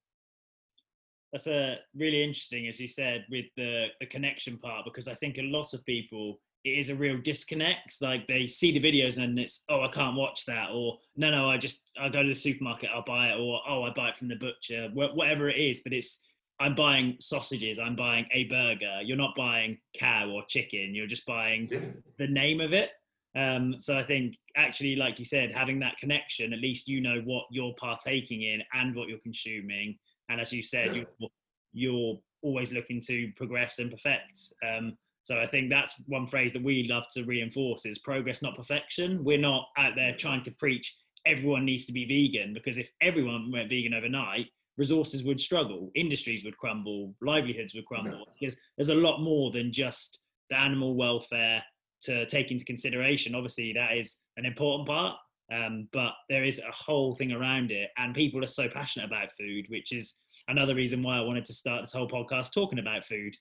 [1.31, 5.37] that's a really interesting as you said with the the connection part because i think
[5.37, 8.01] a lot of people it is a real disconnect.
[8.01, 11.49] Like they see the videos and it's oh i can't watch that or no no
[11.49, 14.17] i just i go to the supermarket i'll buy it or oh i buy it
[14.17, 16.19] from the butcher whatever it is but it's
[16.59, 21.25] i'm buying sausages i'm buying a burger you're not buying cow or chicken you're just
[21.25, 21.69] buying
[22.17, 22.91] the name of it.
[23.35, 27.21] Um, so i think actually like you said having that connection at least you know
[27.23, 29.97] what you're partaking in and what you're consuming
[30.29, 31.29] and as you said, you're,
[31.73, 34.53] you're always looking to progress and perfect.
[34.67, 38.55] Um, so I think that's one phrase that we love to reinforce is progress, not
[38.55, 39.23] perfection.
[39.23, 43.51] We're not out there trying to preach everyone needs to be vegan because if everyone
[43.51, 48.25] went vegan overnight, resources would struggle, industries would crumble, livelihoods would crumble.
[48.39, 48.51] Yeah.
[48.77, 51.61] There's a lot more than just the animal welfare
[52.03, 53.35] to take into consideration.
[53.35, 55.17] Obviously, that is an important part,
[55.51, 59.31] um, but there is a whole thing around it, and people are so passionate about
[59.31, 60.15] food, which is
[60.47, 63.35] another reason why I wanted to start this whole podcast talking about food.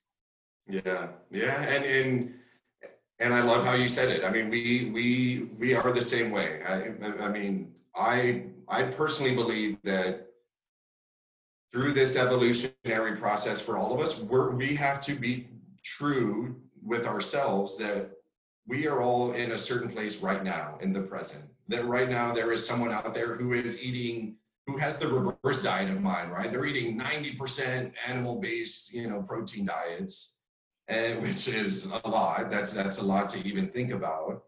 [0.69, 2.35] Yeah, yeah, and and
[3.19, 4.25] and I love how you said it.
[4.25, 6.63] I mean, we we we are the same way.
[6.65, 6.93] I,
[7.25, 10.29] I mean, I I personally believe that
[11.73, 15.49] through this evolutionary process for all of us, we're, we have to be
[15.85, 18.11] true with ourselves that
[18.67, 22.33] we are all in a certain place right now in the present that right now
[22.33, 26.29] there is someone out there who is eating who has the reverse diet of mine
[26.29, 26.51] right?
[26.51, 30.37] They're eating 90% animal based you know protein diets
[30.89, 32.51] and which is a lot.
[32.51, 34.45] That's that's a lot to even think about.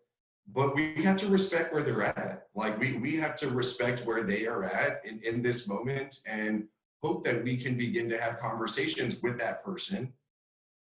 [0.51, 2.47] But we have to respect where they're at.
[2.55, 6.65] Like we we have to respect where they are at in, in this moment and
[7.03, 10.13] hope that we can begin to have conversations with that person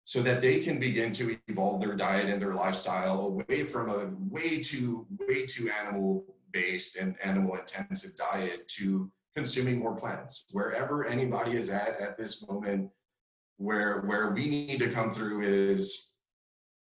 [0.04, 4.10] so that they can begin to evolve their diet and their lifestyle away from a
[4.28, 10.46] way too way too animal based and animal intensive diet to consuming more plants.
[10.52, 12.90] Wherever anybody is at at this moment
[13.56, 16.14] where where we need to come through is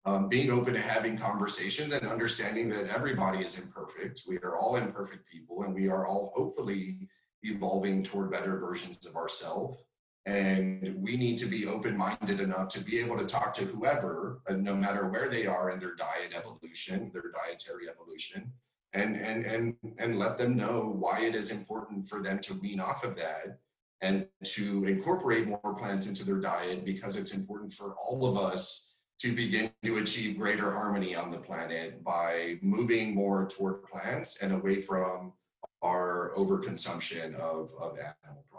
[0.05, 4.23] um, being open to having conversations and understanding that everybody is imperfect.
[4.27, 7.07] We are all imperfect people and we are all hopefully
[7.43, 9.77] evolving toward better versions of ourselves
[10.25, 14.41] and we need to be open minded enough to be able to talk to whoever,
[14.47, 18.51] uh, no matter where they are in their diet evolution, their dietary evolution,
[18.93, 22.79] and, and, and, and let them know why it is important for them to wean
[22.79, 23.59] off of that
[24.01, 28.93] and to incorporate more plants into their diet because it's important for all of us
[29.19, 34.53] to begin to achieve greater harmony on the planet by moving more toward plants and
[34.53, 35.33] away from
[35.81, 38.52] our overconsumption of, of animal products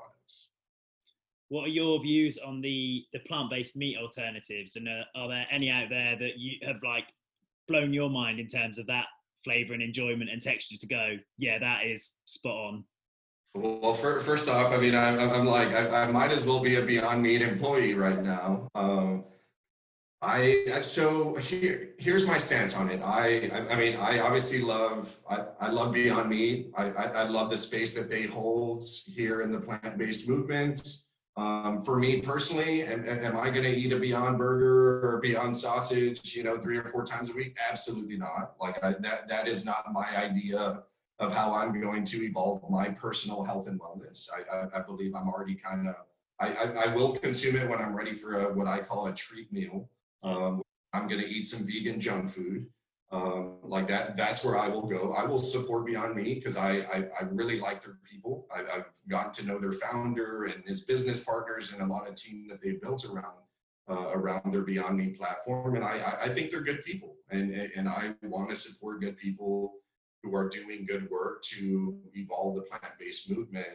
[1.49, 5.71] what are your views on the the plant-based meat alternatives and uh, are there any
[5.71, 7.07] out there that you have like
[7.69, 9.07] blown your mind in terms of that
[9.45, 12.85] flavor and enjoyment and texture to go yeah that is spot on
[13.55, 16.83] well first off i mean i'm, I'm like I, I might as well be a
[16.83, 19.25] beyond meat employee right now um,
[20.25, 23.01] I so here here's my stance on it.
[23.03, 26.73] I I, mean I obviously love I, I love Beyond Meat.
[26.77, 31.05] I, I, I love the space that they hold here in the plant based movement.
[31.37, 35.57] Um, for me personally, am, am I going to eat a Beyond Burger or Beyond
[35.57, 37.57] Sausage, you know, three or four times a week?
[37.71, 38.55] Absolutely not.
[38.61, 40.85] Like I, that, that is not my idea
[41.19, 44.29] of how I'm going to evolve my personal health and wellness.
[44.33, 45.97] I, I, I believe I'm already kind of,
[46.39, 49.13] I, I, I, will consume it when I'm ready for a, what I call a
[49.13, 49.89] treat meal.
[50.23, 50.63] Um,
[50.93, 52.67] I'm going to eat some vegan junk food.
[53.15, 55.13] Um, like that, that's where I will go.
[55.13, 58.49] I will support Beyond Meat because I, I, I really like their people.
[58.53, 62.17] I, have gotten to know their founder and his business partners and a lot of
[62.17, 63.37] team that they built around
[63.89, 65.77] uh, around their Beyond Meat platform.
[65.77, 69.75] And I, I think they're good people, and and I want to support good people
[70.25, 73.67] who are doing good work to evolve the plant-based movement.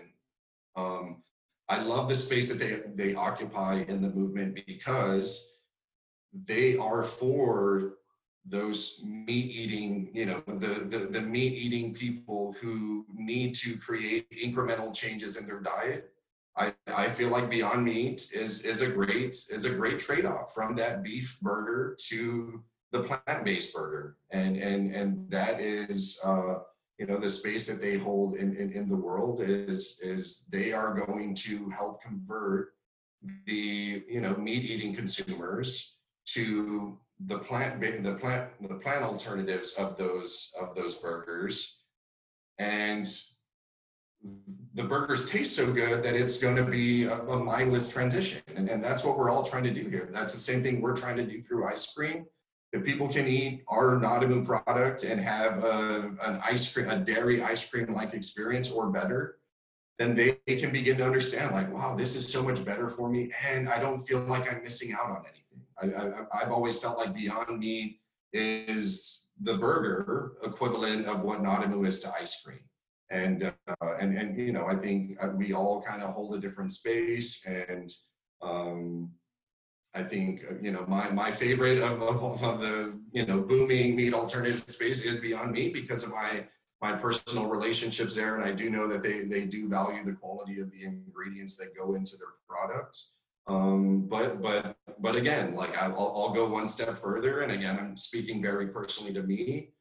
[0.75, 1.23] Um,
[1.69, 5.55] I love the space that they they occupy in the movement because
[6.33, 7.98] they are for
[8.45, 14.27] those meat eating, you know, the, the, the meat eating people who need to create
[14.31, 16.11] incremental changes in their diet.
[16.55, 20.75] I, I feel like Beyond Meat is, is a great is a great trade-off from
[20.75, 24.17] that beef burger to the plant-based burger.
[24.31, 26.55] And and and that is uh,
[26.97, 30.73] you know the space that they hold in, in, in the world is is they
[30.73, 32.73] are going to help convert
[33.45, 39.97] the you know meat eating consumers to the plant the plant the plant alternatives of
[39.97, 41.79] those of those burgers.
[42.57, 43.07] And
[44.73, 48.41] the burgers taste so good that it's going to be a, a mindless transition.
[48.55, 50.09] And, and that's what we're all trying to do here.
[50.11, 52.25] That's the same thing we're trying to do through ice cream.
[52.71, 57.41] If people can eat our NadaMoo product and have a, an ice cream a dairy
[57.41, 59.39] ice cream like experience or better
[59.99, 63.31] then they can begin to understand like wow this is so much better for me
[63.45, 65.38] and i don't feel like i'm missing out on anything
[65.81, 67.99] I, have always felt like Beyond Meat
[68.33, 72.59] is the burger equivalent of what NadaMoo is to ice cream.
[73.11, 76.39] And, uh, and, and, you know, I think uh, we all kind of hold a
[76.39, 77.45] different space.
[77.45, 77.91] And
[78.41, 79.11] um,
[79.95, 83.95] I think, uh, you know, my, my favorite of, of, of the, you know, booming
[83.95, 86.45] meat alternative space is Beyond Meat because of my,
[86.81, 88.35] my personal relationships there.
[88.35, 91.75] And I do know that they, they do value the quality of the ingredients that
[91.75, 93.15] go into their products.
[93.49, 97.97] Um, but but but again, like I'll, I'll go one step further, and again, I'm
[97.97, 99.71] speaking very personally to me.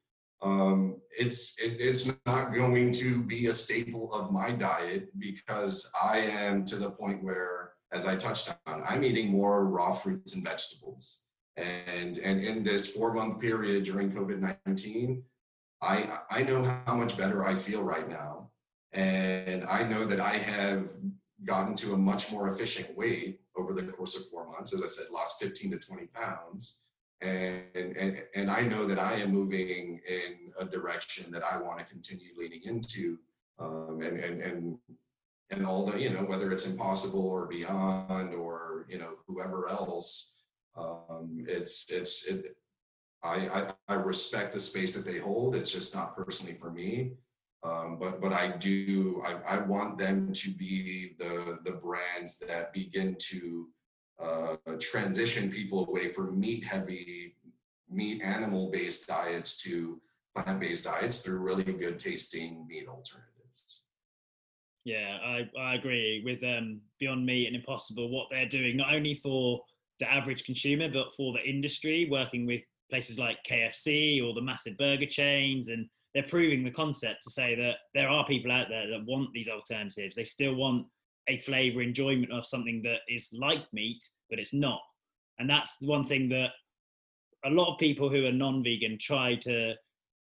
[0.41, 6.19] Um, it's it, it's not going to be a staple of my diet because I
[6.21, 10.45] am to the point where, as I touched on, I'm eating more raw fruits and
[10.45, 11.25] vegetables.
[11.57, 15.25] And and in this four month period during COVID nineteen,
[15.83, 18.51] I I know how much better I feel right now,
[18.93, 20.93] and I know that I have
[21.45, 24.73] gotten to a much more efficient weight over the course of four months.
[24.73, 26.83] As I said, lost 15 to 20 pounds.
[27.21, 31.79] And, and, and I know that I am moving in a direction that I want
[31.79, 33.19] to continue leaning into.
[33.59, 34.79] Um, and, and, and,
[35.51, 40.35] and all the, you know, whether it's impossible or beyond or, you know, whoever else,
[40.77, 42.57] um, it's, it's, it,
[43.23, 45.57] I, I, I respect the space that they hold.
[45.57, 47.15] It's just not personally for me.
[47.65, 52.73] Um, but but I do I, I want them to be the the brands that
[52.73, 53.69] begin to
[54.23, 57.35] uh, transition people away from meat heavy
[57.91, 60.01] meat animal based diets to
[60.35, 63.83] plant based diets through really good tasting meat alternatives.
[64.85, 68.09] Yeah, I, I agree with um, Beyond Meat and Impossible.
[68.09, 69.61] What they're doing not only for
[69.99, 74.79] the average consumer but for the industry, working with places like KFC or the massive
[74.79, 78.89] burger chains and they're proving the concept to say that there are people out there
[78.89, 80.17] that want these alternatives.
[80.17, 80.87] They still want
[81.29, 84.81] a flavor enjoyment of something that is like meat, but it's not.
[85.39, 86.51] And that's the one thing that
[87.45, 89.75] a lot of people who are non-vegan try to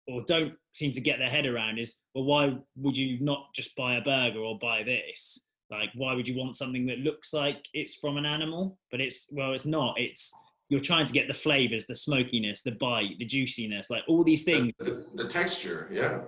[0.07, 3.75] or don't seem to get their head around is well why would you not just
[3.75, 7.65] buy a burger or buy this like why would you want something that looks like
[7.73, 10.33] it's from an animal but it's well it's not it's
[10.71, 14.45] you're trying to get the flavors, the smokiness, the bite, the juiciness, like all these
[14.45, 14.71] things.
[14.79, 16.21] The, the, the, texture, yeah.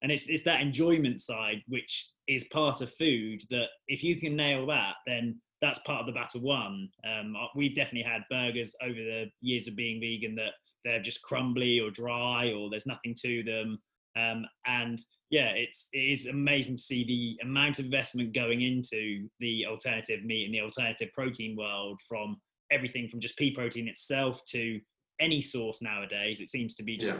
[0.00, 4.36] And it's it's that enjoyment side which is part of food that if you can
[4.36, 6.88] nail that, then that's part of the battle won.
[7.04, 10.52] Um, uh, we've definitely had burgers over the years of being vegan that
[10.84, 13.78] they're just crumbly or dry or there's nothing to them.
[14.16, 15.00] Um, and
[15.30, 20.24] yeah, it's it is amazing to see the amount of investment going into the alternative
[20.24, 22.36] meat and the alternative protein world from
[22.74, 24.80] everything from just pea protein itself to
[25.20, 26.40] any source nowadays.
[26.40, 27.14] It seems to be just.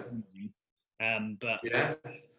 [1.01, 1.17] Yeah.
[1.17, 1.95] Um, but yeah.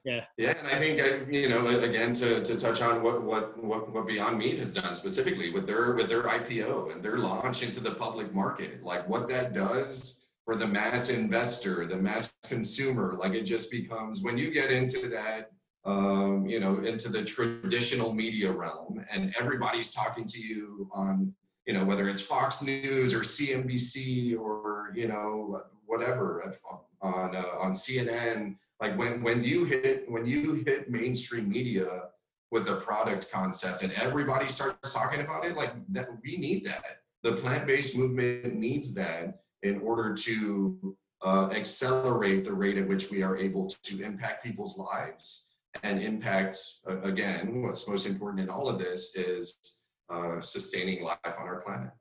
[0.06, 0.24] Yeah.
[0.38, 3.92] Yeah, and I think uh, you know again to, to touch on what, what what
[3.92, 7.80] what Beyond Meat has done specifically with their with their IPO and their launch into
[7.80, 13.34] the public market, like what that does for the mass investor, the mass consumer, like
[13.34, 15.50] it just becomes when you get into that
[15.86, 21.34] um, you know into the traditional media realm and everybody's talking to you on
[21.66, 26.54] you know, whether it's Fox News or CNBC or, you know, whatever
[27.02, 32.04] on, uh, on CNN, like when, when you hit, when you hit mainstream media
[32.52, 37.00] with a product concept and everybody starts talking about it, like that, we need that.
[37.24, 43.24] The plant-based movement needs that in order to uh, accelerate the rate at which we
[43.24, 46.58] are able to impact people's lives and impact,
[46.88, 51.62] uh, again, what's most important in all of this is uh, sustaining life on our
[51.62, 51.92] planet.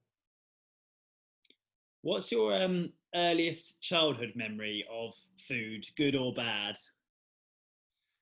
[2.02, 5.14] What's your um, earliest childhood memory of
[5.48, 6.76] food, good or bad?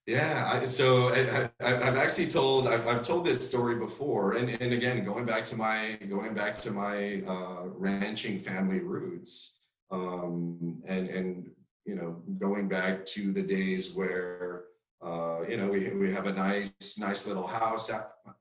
[0.06, 4.72] Yeah, I, so I, have actually told I've, I've, told this story before, and, and
[4.72, 9.60] again going back to my going back to my uh, ranching family roots,
[9.92, 11.50] um, and and
[11.84, 14.64] you know going back to the days where
[15.04, 17.88] uh, you know we we have a nice nice little house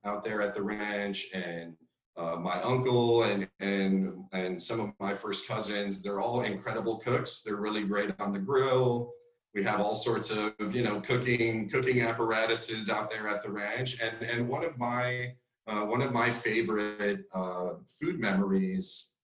[0.05, 1.75] out, there at the ranch, and
[2.17, 7.41] uh, my uncle and and and some of my first cousins, they're all incredible cooks.
[7.41, 9.13] They're really great on the grill.
[9.53, 14.01] We have all sorts of you know cooking cooking apparatuses out there at the ranch.
[14.01, 15.33] And and one of my
[15.67, 19.15] uh, one of my favorite uh, food memories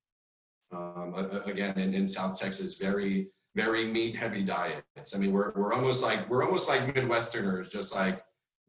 [0.72, 1.14] um,
[1.46, 5.16] again in, in south texas very very meat heavy diets.
[5.16, 8.22] I mean we're, we're almost like we're almost like midwesterners just like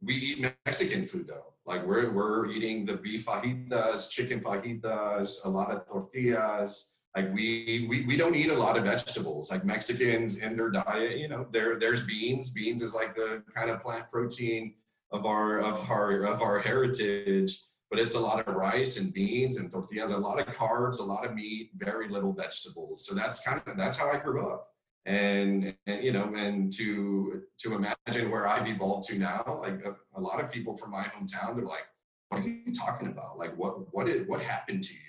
[0.03, 5.49] we eat mexican food though like we're, we're eating the beef fajitas chicken fajitas a
[5.49, 9.51] lot of tortillas like we, we we don't eat a lot of vegetables.
[9.51, 12.53] Like Mexicans in their diet, you know, there there's beans.
[12.53, 14.75] Beans is like the kind of plant protein
[15.11, 17.61] of our of our of our heritage.
[17.91, 21.03] But it's a lot of rice and beans and tortillas, a lot of carbs, a
[21.03, 23.07] lot of meat, very little vegetables.
[23.07, 24.69] So that's kind of that's how I grew up.
[25.09, 29.97] And, and you know, and to to imagine where I've evolved to now, like a,
[30.15, 31.87] a lot of people from my hometown, they're like,
[32.29, 33.39] "What are you talking about?
[33.39, 35.09] Like, what what is what happened to you?"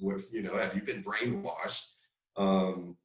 [0.00, 1.88] with you know have you been brainwashed
[2.36, 2.96] um,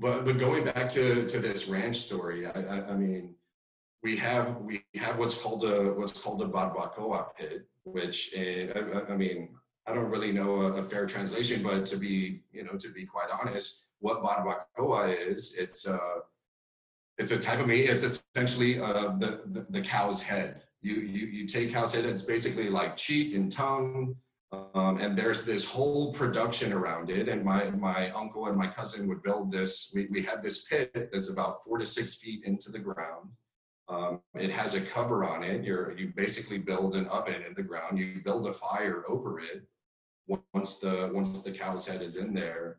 [0.00, 3.34] but but going back to to this ranch story I, I, I mean
[4.02, 9.12] we have we have what's called a what's called a barbacoa pit which in, I,
[9.12, 9.50] I, mean
[9.86, 13.06] I don't really know a, a, fair translation but to be you know to be
[13.06, 15.98] quite honest what barbacoa is it's a
[17.18, 21.26] it's a type of meat it's essentially uh, the, the the cow's head you you
[21.26, 24.14] you take cow's head it's basically like cheek and tongue
[24.52, 27.28] um, and there's this whole production around it.
[27.28, 29.90] And my, my uncle and my cousin would build this.
[29.94, 33.30] We, we had this pit that's about four to six feet into the ground.
[33.88, 35.64] Um, it has a cover on it.
[35.64, 37.98] You're, you basically build an oven in the ground.
[37.98, 39.66] You build a fire over it
[40.26, 42.78] once the, once the cow's head is in there.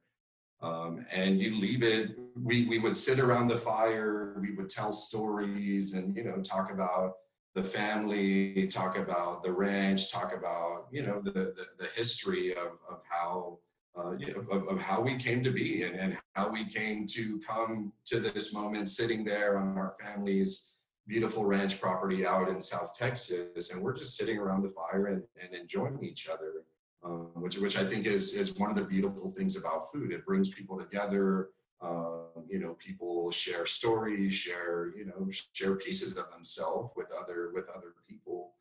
[0.62, 2.18] Um, and you leave it.
[2.42, 4.36] We, we would sit around the fire.
[4.40, 7.14] We would tell stories and, you know, talk about
[7.58, 12.74] the family, talk about the ranch, talk about you know the the, the history of
[12.88, 13.58] of how
[13.98, 17.08] uh, you know, of, of how we came to be and, and how we came
[17.08, 20.74] to come to this moment sitting there on our family's
[21.08, 23.72] beautiful ranch property out in South Texas.
[23.72, 26.64] And we're just sitting around the fire and, and enjoying each other,
[27.04, 30.12] um, which, which I think is, is one of the beautiful things about food.
[30.12, 31.50] It brings people together.
[31.80, 37.52] Um, you know, people share stories, share, you know, share pieces of themselves with other
[37.54, 38.54] with other people,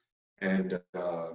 [0.42, 1.28] and uh,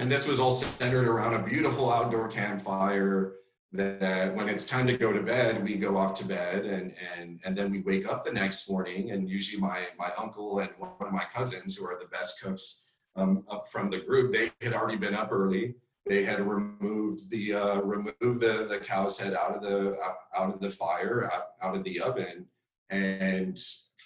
[0.00, 3.34] and this was all centered around a beautiful outdoor campfire.
[3.74, 7.40] That, when it's time to go to bed, we go off to bed, and and
[7.44, 10.90] and then we wake up the next morning, and usually my my uncle and one
[11.00, 14.74] of my cousins, who are the best cooks um, up from the group, they had
[14.74, 15.76] already been up early
[16.06, 19.96] they had removed the uh, removed the the cow's head out of the
[20.36, 22.46] out of the fire out, out of the oven.
[22.90, 23.58] And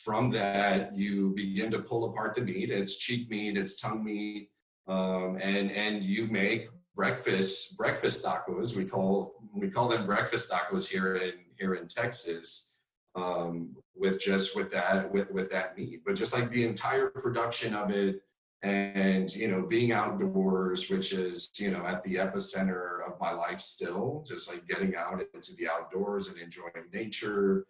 [0.05, 2.71] from that you begin to pull apart the meat.
[2.71, 4.51] It's cheek meat it's tongue meat
[4.87, 8.77] um, and and you make breakfast breakfast tacos.
[8.77, 12.77] We call we call them breakfast tacos here in here in texas
[13.15, 16.03] um, with just with that with with that meat.
[16.05, 18.23] But just like the entire production of it
[18.63, 23.61] and you know being outdoors which is you know at the epicenter of my life
[23.61, 27.67] still just like getting out into the outdoors and enjoying nature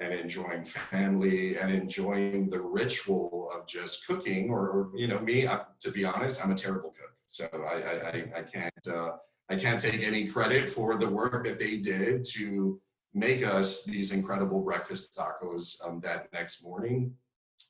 [0.00, 5.46] and enjoying family and enjoying the ritual of just cooking or, or you know me
[5.46, 7.12] I, to be honest i'm a terrible cook.
[7.26, 9.12] So i i, I can't uh,
[9.48, 12.80] i can't take any credit for the work that they did to
[13.14, 17.14] make us these incredible breakfast tacos um, that next morning.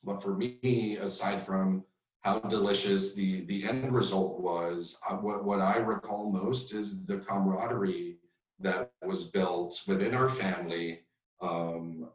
[0.03, 1.83] But for me aside from
[2.25, 4.99] how delicious the the end result was.
[5.07, 8.17] Uh, what what I recall most is the camaraderie
[8.59, 11.01] that was built within our family
[11.39, 12.09] um,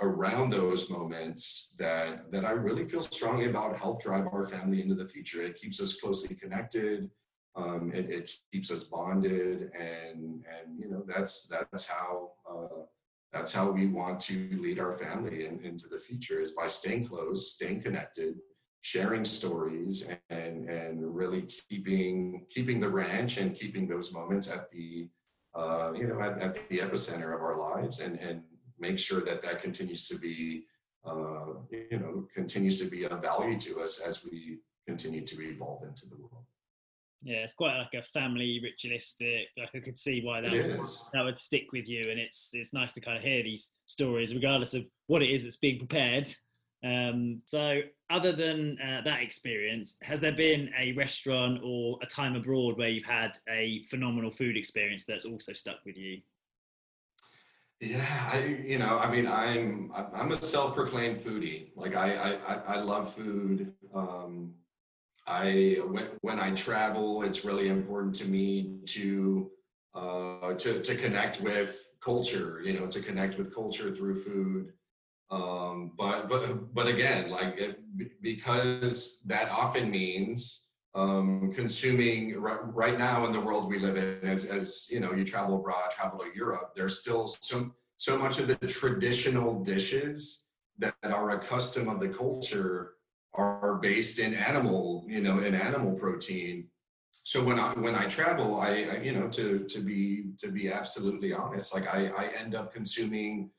[0.00, 4.94] around those moments that that I really feel strongly about help drive our family into
[4.94, 5.42] the future.
[5.42, 7.10] It keeps us closely connected.
[7.56, 12.82] Um, it, it, keeps us bonded, and and you know that's that's how uh,
[13.32, 17.06] that's how we want to lead our family in, into the future is by staying
[17.06, 18.34] close, staying connected,
[18.84, 25.08] sharing stories and and really keeping keeping the ranch and keeping those moments at the
[25.54, 28.42] uh, you know at, at, the epicenter of our lives and and
[28.78, 30.66] make sure that that continues to be
[31.06, 35.82] uh, you know continues to be of value to us as we continue to evolve
[35.88, 36.44] into the world.
[37.22, 41.24] Yeah it's quite like a family ritualistic like i could see why that would, that
[41.24, 44.74] would stick with you and it's it's nice to kind of hear these stories regardless
[44.74, 46.26] of what it is that's being prepared
[46.84, 47.80] um, so
[48.10, 52.88] other than uh, that experience has there been a restaurant or a time abroad where
[52.88, 56.20] you've had a phenomenal food experience that's also stuck with you
[57.80, 61.70] yeah, I you know, I mean, I'm I'm a self-proclaimed foodie.
[61.76, 63.72] Like I I I love food.
[63.94, 64.54] Um,
[65.26, 69.50] I when when I travel, it's really important to me to
[69.94, 72.60] uh, to to connect with culture.
[72.64, 74.72] You know, to connect with culture through food.
[75.34, 77.80] Um, but but but again, like it,
[78.22, 84.20] because that often means um, consuming right, right, now in the world we live in
[84.22, 88.38] as, as you know you travel abroad travel to europe there's still so so much
[88.38, 90.46] of the traditional dishes
[90.78, 92.92] that, that are a custom of the culture
[93.32, 96.68] are based in animal you know in animal protein.
[97.24, 100.70] So when i when i travel I, I, you know to to be to be
[100.70, 103.50] absolutely honest like i i end up consuming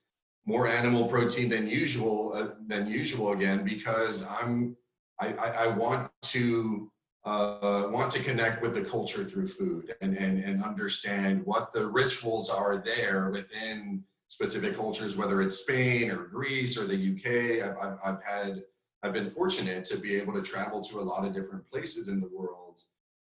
[0.46, 4.76] more animal protein than usual uh, than usual again because i'm
[5.20, 6.91] I, I, I want to
[7.26, 11.88] uh, want to connect with the culture through food and, and, and understand what the
[11.88, 17.68] rituals are there within specific cultures, whether it's Spain or Greece or the UK.
[17.68, 18.64] I've, I've, I've had,
[19.02, 22.20] I've been fortunate to be able to travel to a lot of different places in
[22.20, 22.80] the world.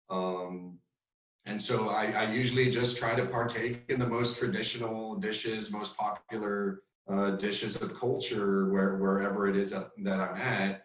[0.09, 0.79] Um,
[1.45, 5.97] and so I, I, usually just try to partake in the most traditional dishes, most
[5.97, 10.83] popular uh, dishes of culture where, wherever it is that, I'm at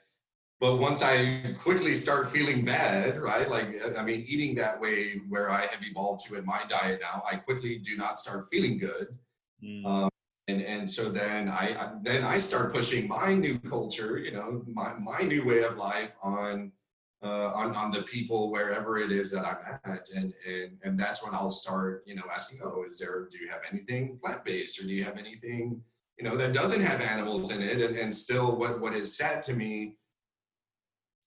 [0.60, 3.48] but once I quickly start feeling bad, right?
[3.48, 7.22] Like, I mean, eating that way where I have evolved to in my diet now,
[7.30, 9.16] I quickly do not start feeling good.
[9.62, 9.86] Mm.
[9.86, 10.10] Um,
[10.48, 14.94] and, and so then I, then I start pushing my new culture, you know, my,
[14.94, 16.72] my new way of life on,
[17.22, 20.08] uh, on, on the people wherever it is that I'm at.
[20.16, 23.48] And, and, and that's when I'll start, you know, asking, oh, is there, do you
[23.48, 25.82] have anything plant-based or do you have anything,
[26.18, 27.80] you know, that doesn't have animals in it?
[27.80, 29.96] And, and still what, what is sad to me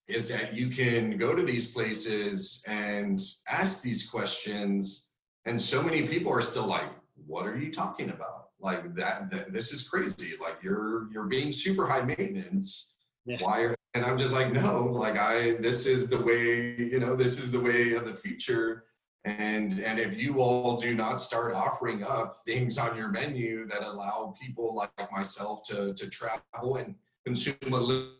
[0.08, 5.10] is that you can go to these places and ask these questions
[5.44, 6.90] and so many people are still like
[7.26, 11.52] what are you talking about like that, that this is crazy like you're you're being
[11.52, 13.36] super high maintenance yeah.
[13.40, 17.14] why are, and i'm just like no like i this is the way you know
[17.16, 18.84] this is the way of the future
[19.24, 23.82] and and if you all do not start offering up things on your menu that
[23.82, 28.12] allow people like myself to to travel and consume a little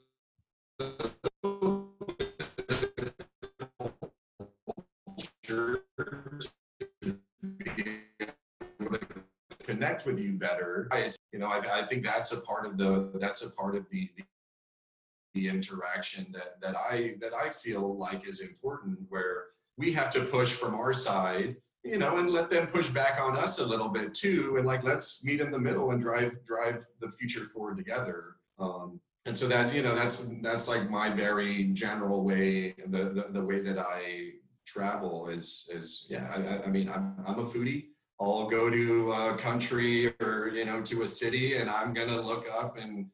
[9.65, 10.89] connect with you better.
[11.33, 14.09] You know, I, I, think that's a part of the that's a part of the,
[14.17, 14.25] the
[15.35, 19.47] the interaction that that I that I feel like is important where
[19.77, 23.37] we have to push from our side, you know, and let them push back on
[23.37, 26.85] us a little bit too, and like let's meet in the middle and drive drive
[27.01, 28.37] the future forward together.
[28.59, 33.27] Um, and so that you know that's that's like my very general way the the,
[33.31, 34.31] the way that I
[34.67, 37.87] travel is is yeah I, I mean I'm I'm a foodie
[38.21, 42.47] I'll go to a country or you know to a city and I'm gonna look
[42.53, 43.07] up and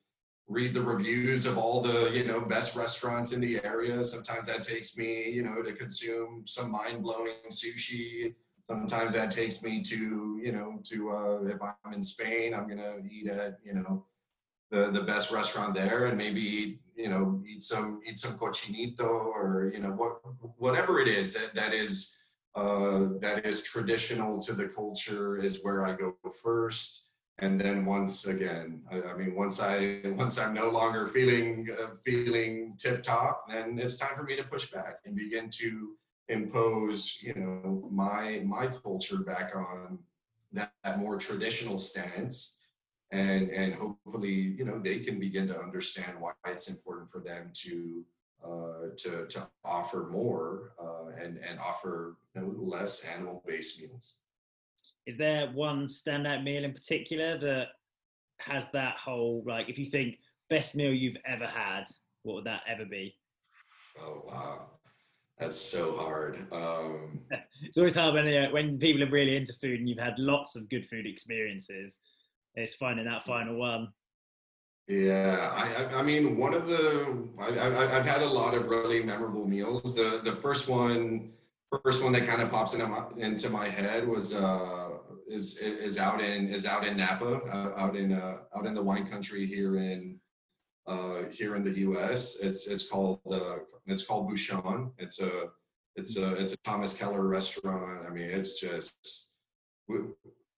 [0.49, 4.03] read the reviews of all the you know best restaurants in the area.
[4.03, 8.35] Sometimes that takes me you know to consume some mind blowing sushi.
[8.63, 12.97] Sometimes that takes me to you know to uh, if I'm in Spain, I'm gonna
[13.09, 14.07] eat at you know
[14.71, 19.71] the the best restaurant there and maybe you know eat some eat some cochinito or
[19.73, 20.21] you know what
[20.59, 22.17] whatever it is that that is
[22.55, 27.08] uh, that is traditional to the culture is where I go first.
[27.41, 31.95] And then once again, I, I mean, once I once I'm no longer feeling uh,
[32.05, 35.97] feeling tip top, then it's time for me to push back and begin to
[36.29, 39.99] impose, you know, my my culture back on
[40.53, 42.57] that, that more traditional stance
[43.11, 47.51] and and hopefully you know they can begin to understand why it's important for them
[47.55, 48.05] to
[48.45, 54.19] uh, to, to offer more uh, and, and offer you know, less animal based meals.
[55.09, 57.69] Is there one standout meal in particular that
[58.41, 60.19] has that whole, like, if you think
[60.51, 61.85] best meal you've ever had,
[62.25, 63.17] what would that ever be?
[63.99, 64.67] Oh, wow.
[65.39, 66.47] That's so hard.
[66.53, 67.21] Um,
[67.63, 70.57] it's always hard when, uh, when people are really into food and you've had lots
[70.57, 72.01] of good food experiences.
[72.55, 73.89] It's finding that final one.
[74.89, 79.47] Yeah, I, I mean, one of the I, have had a lot of really memorable
[79.47, 79.95] meals.
[79.95, 81.33] The the first one,
[81.85, 84.88] first one that kind of pops into my into my head was uh,
[85.29, 88.83] is is out in is out in Napa, uh, out in uh, out in the
[88.83, 90.19] wine country here in
[90.87, 92.41] uh, here in the U.S.
[92.41, 93.57] It's it's called uh,
[93.87, 94.91] it's called Bouchon.
[94.99, 95.51] It's a
[95.97, 98.07] it's a it's a Thomas Keller restaurant.
[98.07, 99.35] I mean, it's just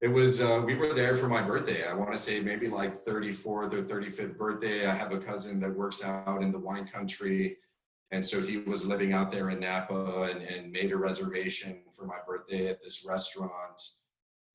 [0.00, 1.86] it was uh, we were there for my birthday.
[1.86, 4.86] I want to say maybe like 34th or 35th birthday.
[4.86, 7.58] I have a cousin that works out in the wine country
[8.12, 12.06] and so he was living out there in Napa and, and made a reservation for
[12.06, 13.80] my birthday at this restaurant.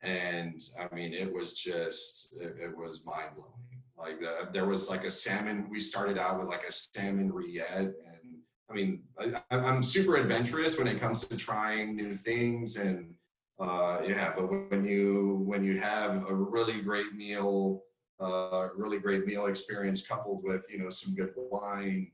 [0.05, 3.51] And I mean, it was just, it, it was mind blowing.
[3.97, 7.79] Like the, there was like a salmon, we started out with like a salmon rillette.
[7.79, 12.77] And I mean, I, I'm super adventurous when it comes to trying new things.
[12.77, 13.15] And
[13.59, 17.81] uh, yeah, but when you, when you have a really great meal,
[18.19, 22.11] uh, really great meal experience coupled with, you know, some good wine,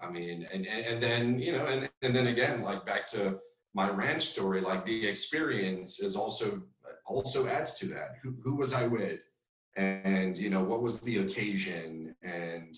[0.00, 3.38] I mean, and, and, and then, you know, and, and then again, like back to
[3.74, 6.62] my ranch story, like the experience is also,
[7.06, 8.16] also adds to that.
[8.22, 9.20] Who, who was I with?
[9.76, 12.14] And, you know, what was the occasion?
[12.22, 12.74] And,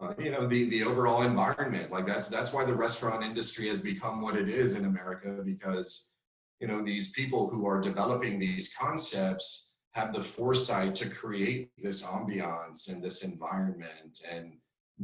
[0.00, 3.80] uh, you know, the, the overall environment, like that's, that's why the restaurant industry has
[3.80, 6.12] become what it is in America, because,
[6.60, 12.04] you know, these people who are developing these concepts have the foresight to create this
[12.04, 14.52] ambiance and this environment and,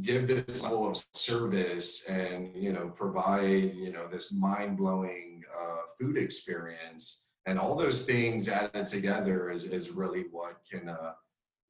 [0.03, 6.17] give this level of service and you know provide you know this mind-blowing uh, food
[6.17, 11.13] experience and all those things added together is, is really what can uh,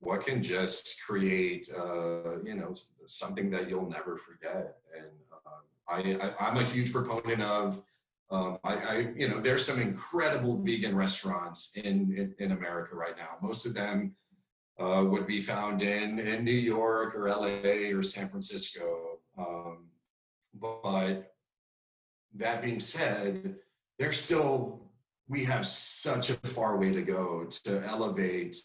[0.00, 2.74] what can just create uh, you know
[3.04, 5.06] something that you'll never forget and
[5.46, 7.82] uh, I, I am a huge proponent of
[8.30, 13.16] um, I, I, you know there's some incredible vegan restaurants in, in in America right
[13.16, 14.14] now most of them
[14.78, 19.18] uh, would be found in, in New York or LA or San Francisco.
[19.36, 19.88] Um,
[20.54, 21.34] but
[22.34, 23.56] that being said,
[23.98, 24.87] there's still,
[25.28, 28.56] we have such a far way to go to elevate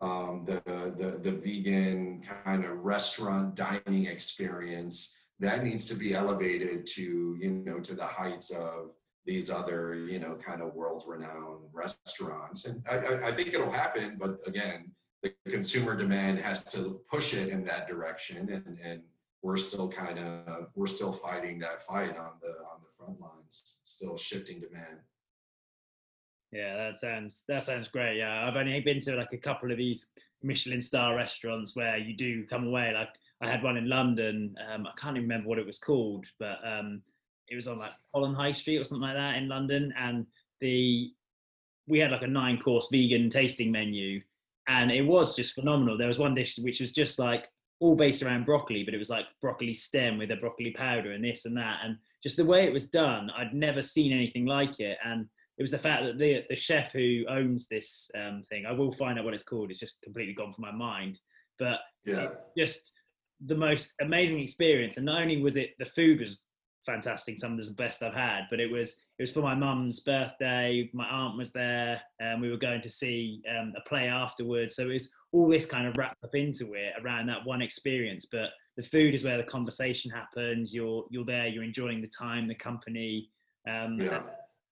[0.00, 0.62] um, the,
[0.98, 7.50] the, the vegan kind of restaurant dining experience that needs to be elevated to, you
[7.50, 8.90] know, to the heights of
[9.24, 12.64] these other, you know, kind of world renowned restaurants.
[12.64, 14.92] And I, I think it'll happen, but again,
[15.22, 19.02] the consumer demand has to push it in that direction and, and
[19.42, 23.80] we're still kind of we're still fighting that fight on the on the front lines
[23.84, 24.98] still shifting demand
[26.52, 29.78] yeah that sounds that sounds great yeah i've only been to like a couple of
[29.78, 30.08] these
[30.42, 33.08] michelin star restaurants where you do come away like
[33.40, 36.58] i had one in london um, i can't even remember what it was called but
[36.64, 37.02] um,
[37.48, 40.26] it was on like holland high street or something like that in london and
[40.60, 41.10] the
[41.86, 44.20] we had like a nine course vegan tasting menu
[44.70, 45.98] and it was just phenomenal.
[45.98, 47.48] There was one dish which was just like
[47.80, 51.24] all based around broccoli, but it was like broccoli stem with a broccoli powder and
[51.24, 54.78] this and that, and just the way it was done, I'd never seen anything like
[54.78, 54.98] it.
[55.04, 55.26] And
[55.60, 58.90] it was the fact that the the chef who owns this um, thing, I will
[58.90, 59.70] find out what it's called.
[59.70, 61.20] It's just completely gone from my mind,
[61.58, 62.92] but yeah, just
[63.44, 64.96] the most amazing experience.
[64.96, 66.40] And not only was it the food was
[66.86, 67.38] fantastic.
[67.38, 68.44] Some of the best I've had.
[68.48, 70.88] But it was it was for my mum's birthday.
[70.94, 74.76] My aunt was there, and we were going to see um, a play afterwards.
[74.76, 78.26] So it was all this kind of wrapped up into it around that one experience.
[78.32, 78.48] But
[78.78, 80.74] the food is where the conversation happens.
[80.74, 81.48] You're you're there.
[81.48, 83.28] You're enjoying the time, the company.
[83.68, 84.22] Um, yeah.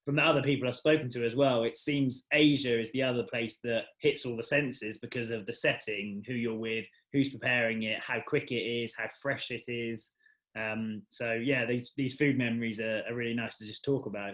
[0.09, 3.21] From the other people I've spoken to as well, it seems Asia is the other
[3.21, 7.83] place that hits all the senses because of the setting, who you're with, who's preparing
[7.83, 10.13] it, how quick it is, how fresh it is.
[10.57, 14.33] Um, so yeah, these these food memories are, are, really nice to just talk about.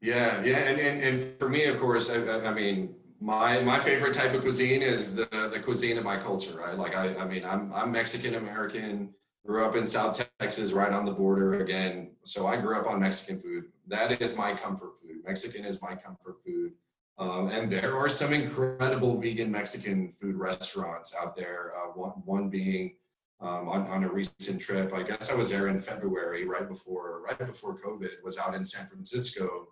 [0.00, 4.14] Yeah, yeah, and and, and for me, of course, I, I mean, my my favorite
[4.14, 6.76] type of cuisine is the the cuisine of my culture, right?
[6.76, 9.14] Like I I mean, I'm I'm Mexican American.
[9.46, 12.12] Grew up in South Texas, right on the border again.
[12.22, 13.64] So I grew up on Mexican food.
[13.86, 15.16] That is my comfort food.
[15.26, 16.72] Mexican is my comfort food.
[17.18, 21.72] Um, and there are some incredible vegan Mexican food restaurants out there.
[21.76, 22.96] Uh, one, one being
[23.40, 24.92] um, on, on a recent trip.
[24.94, 28.22] I guess I was there in February, right before right before COVID.
[28.22, 29.68] Was out in San Francisco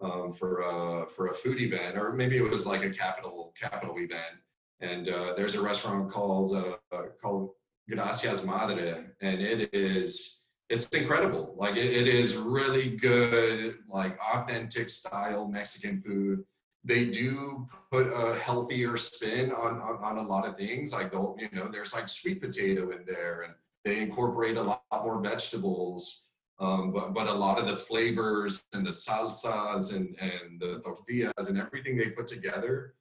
[0.00, 3.96] um, for a, for a food event, or maybe it was like a capital capital
[3.98, 4.36] event.
[4.80, 7.50] And uh, there's a restaurant called uh, called
[7.88, 11.54] Gracias Madre, and it is it's incredible.
[11.56, 16.44] Like it, it is really good, like authentic style Mexican food
[16.86, 20.92] they do put a healthier spin on, on, on a lot of things.
[20.92, 25.20] Like, you know, there's like sweet potato in there and they incorporate a lot more
[25.20, 26.28] vegetables.
[26.60, 31.48] Um, but, but a lot of the flavors and the salsas and, and the tortillas
[31.48, 32.94] and everything they put together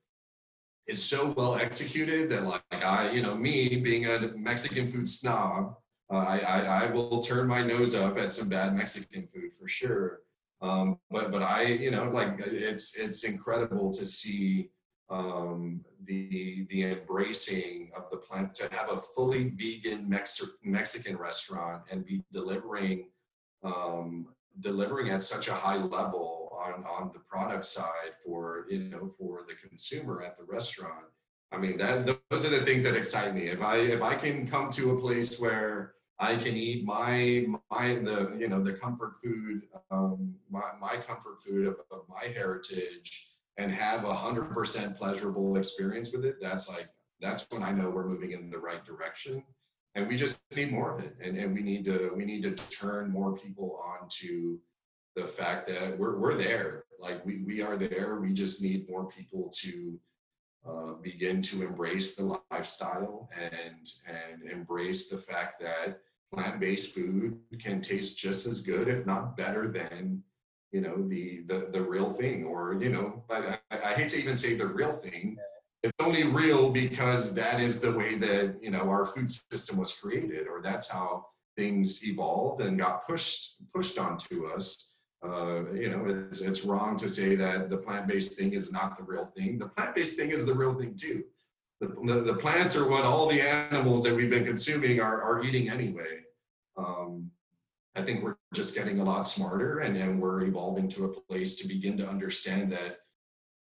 [0.88, 5.76] is so well executed that like I, you know, me being a Mexican food snob,
[6.12, 9.68] uh, I, I, I will turn my nose up at some bad Mexican food for
[9.68, 10.20] sure.
[10.62, 14.70] Um, but but I, you know, like it's it's incredible to see
[15.10, 21.84] um, the the embracing of the plant to have a fully vegan Mex- Mexican restaurant
[21.92, 23.10] and be delivering
[23.64, 24.28] um,
[24.60, 29.46] delivering at such a high level on on the product side for you know for
[29.48, 31.06] the consumer at the restaurant.
[31.52, 33.48] I mean that those are the things that excite me.
[33.48, 37.96] If I if I can come to a place where I can eat my my
[37.96, 43.32] the you know the comfort food um, my my comfort food of, of my heritage
[43.58, 46.38] and have a hundred percent pleasurable experience with it.
[46.42, 46.90] That's like
[47.22, 49.44] that's when I know we're moving in the right direction
[49.96, 52.52] and we just need more of it and, and we need to we need to
[52.70, 54.60] turn more people on to
[55.16, 56.84] the fact that we're, we're there.
[57.00, 58.20] Like we, we are there.
[58.22, 60.00] We just need more people to
[60.68, 66.00] uh, begin to embrace the lifestyle and and embrace the fact that
[66.34, 70.24] plant-based food can taste just as good if not better than
[70.72, 72.46] you know the the, the real thing.
[72.46, 75.38] Or you know I, I, I hate to even say the real thing.
[75.84, 79.96] It's only real because that is the way that you know our food system was
[79.96, 86.06] created or that's how things evolved and got pushed pushed onto us uh, you know
[86.30, 89.68] it's, it's wrong to say that the plant-based thing is not the real thing the
[89.68, 91.24] plant-based thing is the real thing too
[91.82, 95.44] the, the, the plants are what all the animals that we've been consuming are, are
[95.44, 96.22] eating anyway
[96.78, 97.30] um,
[97.96, 101.56] i think we're just getting a lot smarter and, and we're evolving to a place
[101.56, 103.00] to begin to understand that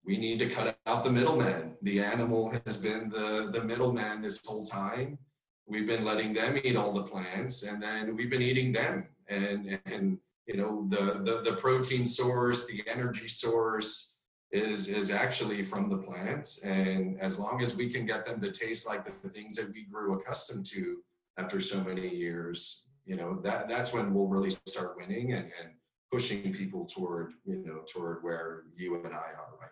[0.05, 1.77] we need to cut out the middleman.
[1.83, 5.19] The animal has been the, the middleman this whole time.
[5.67, 9.07] We've been letting them eat all the plants and then we've been eating them.
[9.29, 10.19] And, and
[10.51, 14.17] you know, the, the, the protein source, the energy source
[14.51, 16.65] is, is actually from the plants.
[16.65, 19.73] And as long as we can get them to taste like the, the things that
[19.73, 20.99] we grew accustomed to
[21.39, 25.71] after so many years, you know, that, that's when we'll really start winning and, and
[26.11, 29.71] pushing people toward, you know, toward where you and I are right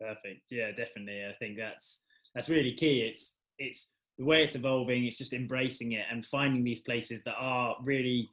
[0.00, 0.14] now.
[0.14, 0.50] Perfect.
[0.50, 1.24] Yeah, definitely.
[1.24, 2.02] I think that's
[2.34, 3.00] that's really key.
[3.00, 5.04] It's it's the way it's evolving.
[5.04, 8.30] It's just embracing it and finding these places that are really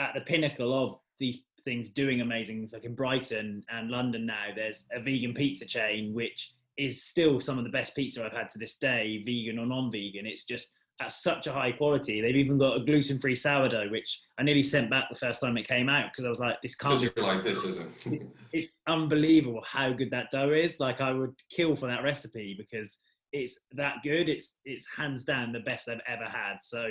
[0.00, 2.72] at the pinnacle of these things doing amazing things.
[2.72, 7.58] Like in Brighton and London now, there's a vegan pizza chain which is still some
[7.58, 10.26] of the best pizza I've had to this day, vegan or non-vegan.
[10.26, 12.20] It's just at such a high quality.
[12.20, 15.68] They've even got a gluten-free sourdough, which I nearly sent back the first time it
[15.68, 18.32] came out because I was like, "This can't." Be like this isn't.
[18.52, 20.80] it's unbelievable how good that dough is.
[20.80, 22.98] Like I would kill for that recipe because
[23.32, 24.28] it's that good.
[24.28, 26.58] It's it's hands down the best I've ever had.
[26.62, 26.90] So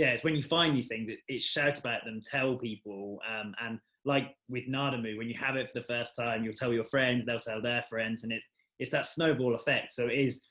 [0.00, 3.54] yeah, it's when you find these things, it, it's shout about them, tell people, um,
[3.62, 6.84] and like with NadaMoo, when you have it for the first time, you'll tell your
[6.84, 8.46] friends, they'll tell their friends, and it's
[8.78, 9.92] it's that snowball effect.
[9.92, 10.42] So it is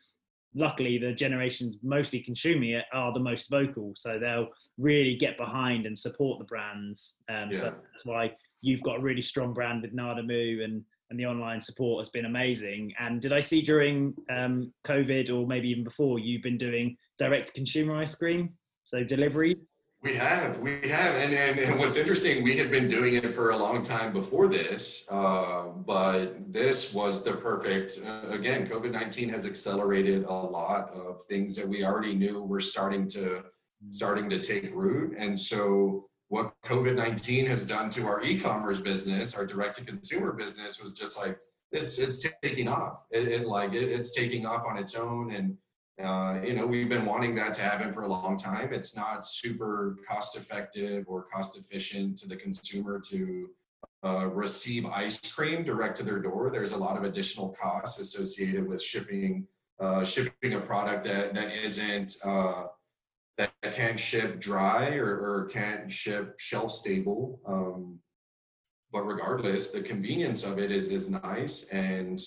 [0.53, 4.47] luckily the generations mostly consuming it are the most vocal so they'll
[4.79, 7.57] really get behind and support the brands um, yeah.
[7.57, 8.31] so that's why
[8.61, 12.25] you've got a really strong brand with NadaMoo and and the online support has been
[12.25, 16.97] amazing and did i see during um, covid or maybe even before you've been doing
[17.19, 18.49] direct consumer ice cream
[18.89, 19.55] so delivery
[20.01, 23.49] we have, we have, and, and, and what's interesting, we had been doing it for
[23.49, 25.63] a long time before this, uh,
[25.93, 27.99] but this was the perfect.
[28.07, 32.61] Uh, again, COVID nineteen has accelerated a lot of things that we already knew were
[32.61, 33.43] starting to
[33.89, 39.37] starting to take root, and so what COVID nineteen has done to our e-commerce business,
[39.37, 41.37] our direct-to-consumer business, was just like
[41.73, 42.99] it's it's taking off.
[43.11, 45.57] It, it like it, it's taking off on its own, and
[46.03, 48.73] uh, you know, we've been wanting that to happen for a long time.
[48.73, 53.49] It's not super cost effective or cost efficient to the consumer to
[54.05, 56.49] uh, receive ice cream direct to their door.
[56.51, 59.47] There's a lot of additional costs associated with shipping
[59.79, 62.63] uh, shipping a product that that isn't uh,
[63.37, 67.39] that can't ship dry or, or can't ship shelf stable.
[67.45, 67.99] Um,
[68.91, 72.21] but regardless, the convenience of it is is nice and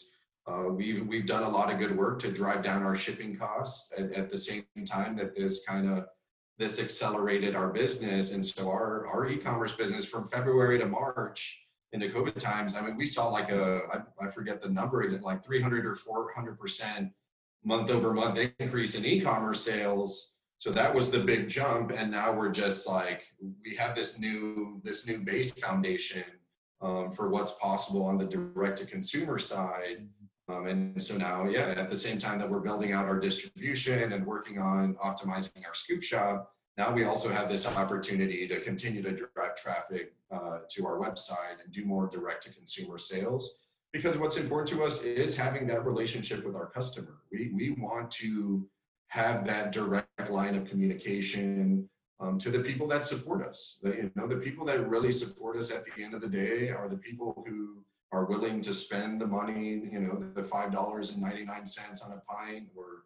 [0.47, 3.93] uh, we've we've done a lot of good work to drive down our shipping costs
[3.97, 6.07] at, at the same time that this kind of
[6.59, 12.09] this accelerated our business, and so our our e-commerce business from February to March into
[12.09, 12.75] COVID times.
[12.75, 15.87] I mean, we saw like a I, I forget the number is it like 300
[15.87, 17.13] or 400 percent
[17.65, 20.39] month over month increase in e-commerce sales.
[20.59, 23.23] So that was the big jump, and now we're just like
[23.65, 26.25] we have this new this new base foundation
[26.81, 30.09] um, for what's possible on the direct to consumer side
[30.49, 34.13] um, and so now, yeah, at the same time that we're building out our distribution
[34.13, 39.03] and working on optimizing our scoop shop, now we also have this opportunity to continue
[39.03, 43.59] to drive traffic uh, to our website and do more direct to consumer sales.
[43.93, 47.19] Because what's important to us is having that relationship with our customer.
[47.31, 48.67] We, we want to
[49.09, 51.89] have that direct line of communication
[52.19, 53.79] um, to the people that support us.
[53.83, 56.71] The, you know, the people that really support us at the end of the day
[56.71, 61.13] are the people who are willing to spend the money, you know, the five dollars
[61.13, 63.05] and ninety nine cents on a pint, or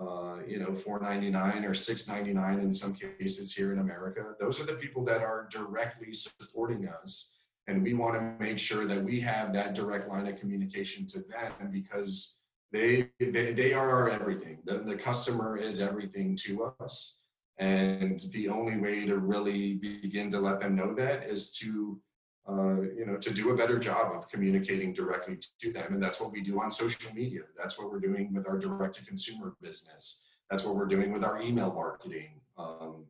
[0.00, 3.78] uh, you know, four ninety nine or six ninety nine in some cases here in
[3.78, 4.34] America.
[4.40, 7.36] Those are the people that are directly supporting us,
[7.66, 11.20] and we want to make sure that we have that direct line of communication to
[11.20, 12.40] them because
[12.72, 14.58] they they, they are our everything.
[14.64, 17.20] The, the customer is everything to us,
[17.58, 22.00] and the only way to really begin to let them know that is to
[22.48, 25.94] uh, you know, to do a better job of communicating directly to them.
[25.94, 27.40] And that's what we do on social media.
[27.58, 30.26] That's what we're doing with our direct to consumer business.
[30.48, 32.40] That's what we're doing with our email marketing.
[32.56, 33.06] Um,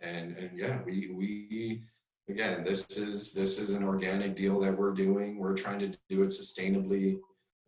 [0.00, 1.82] and, and yeah, we, we,
[2.28, 5.38] again, this is, this is an organic deal that we're doing.
[5.38, 7.18] We're trying to do it sustainably.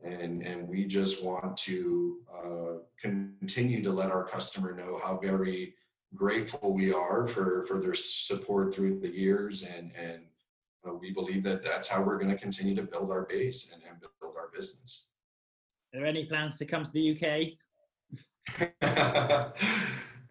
[0.05, 5.75] And, and we just want to uh, continue to let our customer know how very
[6.15, 10.21] grateful we are for, for their support through the years and, and
[10.95, 14.01] we believe that that's how we're going to continue to build our base and, and
[14.01, 15.11] build our business.
[15.95, 17.55] Are there any plans to come to the UK?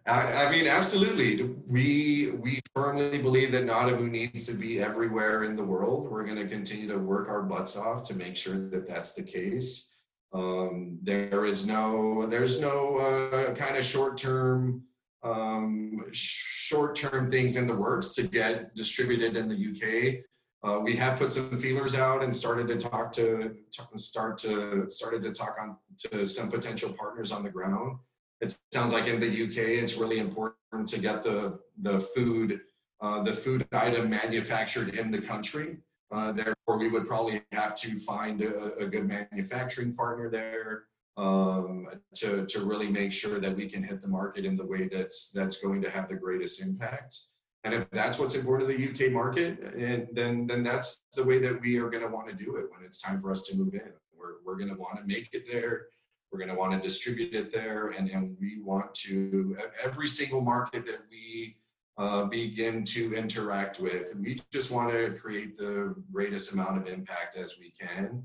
[0.08, 1.42] I, I, mean, absolutely.
[1.66, 6.08] We we firmly believe that NadaMoo needs to be everywhere in the world.
[6.10, 9.22] We're going to continue to work our butts off to make sure that that's the
[9.22, 9.96] case.
[10.32, 14.82] Um, there is no there's no uh, kind of short term
[15.22, 20.24] um, short term things in the works to get distributed in the UK.
[20.66, 23.54] Uh, we have put some feelers out and started to talk to,
[23.94, 27.98] start to started to talk on to some potential partners on the ground.
[28.40, 32.60] It sounds like in the UK, it's really important to get the the food
[33.00, 35.78] uh, the food item manufactured in the country.
[36.10, 40.84] Uh, therefore, we would probably have to find a, a good manufacturing partner there
[41.16, 44.88] um, to to really make sure that we can hit the market in the way
[44.88, 47.16] that's that's going to have the greatest impact.
[47.64, 51.38] And if that's what's important to the UK market, and then then that's the way
[51.40, 53.56] that we are going to want to do it when it's time for us to
[53.56, 53.92] move in.
[54.16, 55.86] We're, we're going to want to make it there.
[56.30, 60.40] We're going to want to distribute it there, and, and we want to every single
[60.40, 61.56] market that we
[61.98, 64.14] uh, begin to interact with.
[64.14, 68.24] We just want to create the greatest amount of impact as we can.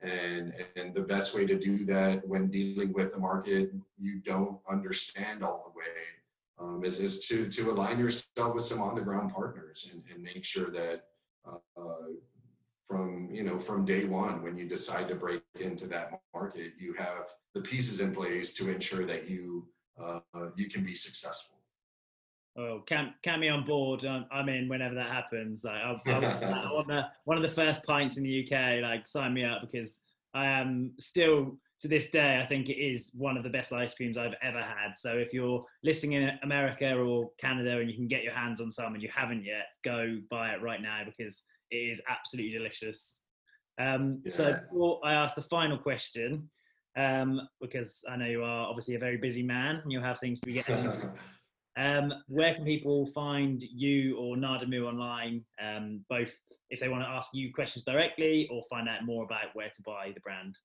[0.00, 4.58] And, and the best way to do that when dealing with a market you don't
[4.68, 5.86] understand all the way
[6.62, 10.22] um, is, is to, to align yourself with some on the ground partners and, and
[10.22, 11.04] make sure that
[11.46, 11.82] uh,
[12.88, 16.92] from you know from day one when you decide to break into that market you
[16.92, 19.66] have the pieces in place to ensure that you
[20.02, 20.20] uh,
[20.56, 21.58] you can be successful
[22.54, 24.04] Oh, count, count me on board.
[24.04, 25.64] I'm in whenever that happens.
[25.64, 28.82] Like, I'll, I'll, on the, one of the first pints in the UK.
[28.82, 30.00] Like, sign me up because
[30.34, 33.92] I am still to this day, I think it is one of the best ice
[33.92, 34.94] creams I've ever had.
[34.94, 38.70] So if you're listening in America or Canada and you can get your hands on
[38.70, 43.22] some and you haven't yet, go buy it right now because it is absolutely delicious.
[43.80, 44.32] Um, yeah.
[44.32, 46.48] So before I ask the final question,
[46.96, 50.40] um, because I know you are obviously a very busy man and you'll have things
[50.40, 51.10] to be getting.
[51.76, 56.32] um, where can people find you or NadaMoo online, um, both
[56.70, 59.82] if they want to ask you questions directly or find out more about where to
[59.82, 60.56] buy the brand?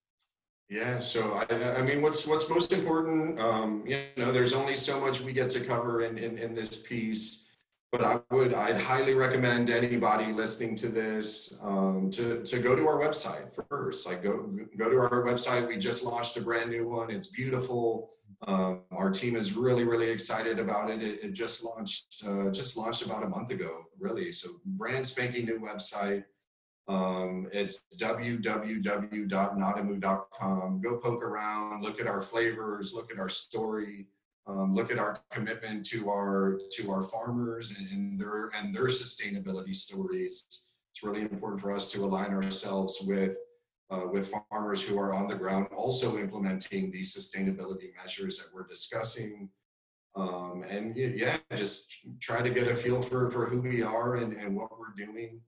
[0.69, 3.39] Yeah, so I, I mean, what's what's most important?
[3.39, 6.81] Um, you know, there's only so much we get to cover in, in, in this
[6.81, 7.45] piece,
[7.89, 12.85] but I would I'd highly recommend anybody listening to this um, to to go to
[12.85, 14.05] our website first.
[14.05, 15.65] Like go go to our website.
[15.65, 17.11] We just launched a brand new one.
[17.11, 18.11] It's beautiful.
[18.45, 21.01] Um, our team is really really excited about it.
[21.01, 24.33] It, it just launched uh, just launched about a month ago, really.
[24.33, 26.25] So brand spanking new website.
[26.87, 30.81] Um, it's www.nadamoo.com.
[30.81, 34.07] Go poke around, look at our flavors, look at our story,
[34.47, 38.85] um, look at our commitment to our to our farmers and, and their and their
[38.85, 40.69] sustainability stories.
[40.93, 43.35] It's really important for us to align ourselves with
[43.89, 48.67] uh, with farmers who are on the ground, also implementing these sustainability measures that we're
[48.67, 49.49] discussing.
[50.15, 54.33] Um, and yeah, just try to get a feel for, for who we are and,
[54.33, 55.41] and what we're doing.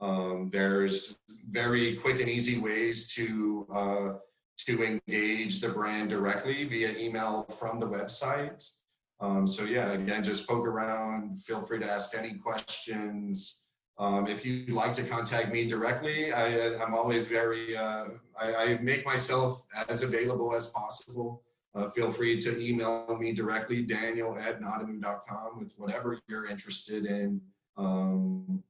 [0.00, 1.18] Um, there's
[1.48, 4.12] very quick and easy ways to uh,
[4.66, 8.68] to engage the brand directly via email from the website.
[9.20, 11.40] Um, so yeah, again, just poke around.
[11.40, 13.66] Feel free to ask any questions.
[13.96, 18.06] Um, if you'd like to contact me directly, I, am always very, uh,
[18.40, 21.42] I, I, make myself as available as possible.
[21.76, 27.40] Uh, feel free to email me directly, daniel at nadamoo.com with whatever you're interested in.
[27.76, 28.64] Um,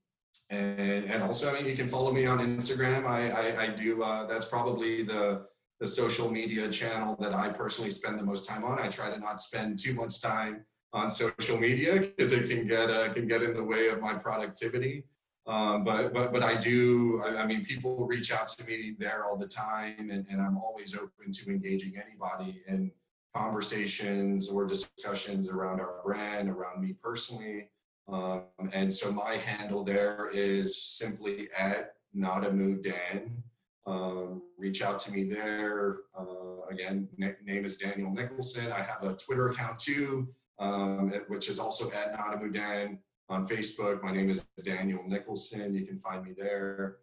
[0.51, 3.07] and and also I mean you can follow me on Instagram.
[3.07, 5.47] I I, I do uh, that's probably the
[5.81, 8.79] the social media channel that I personally spend the most time on.
[8.79, 12.91] I try to not spend too much time on social media because it can get
[12.91, 15.05] uh, can get in the way of my productivity.
[15.47, 17.21] Um, but but but I do.
[17.23, 20.57] I, I, mean, people reach out to me there all the time, and, and I'm
[20.57, 22.91] always open to engaging anybody in
[23.35, 27.69] conversations or discussions around our brand, around me personally.
[28.09, 28.43] Um,
[28.73, 33.43] and so my handle there is simply at mood Dan.
[33.87, 35.99] Um, reach out to me there.
[36.19, 38.73] Uh, again, name is Daniel Nicholson.
[38.73, 40.29] I have a Twitter account too,
[40.59, 42.99] um, which is also at mood Dan
[43.29, 44.03] on Facebook.
[44.03, 45.75] My name is Daniel Nicholson.
[45.75, 46.97] You can find me there.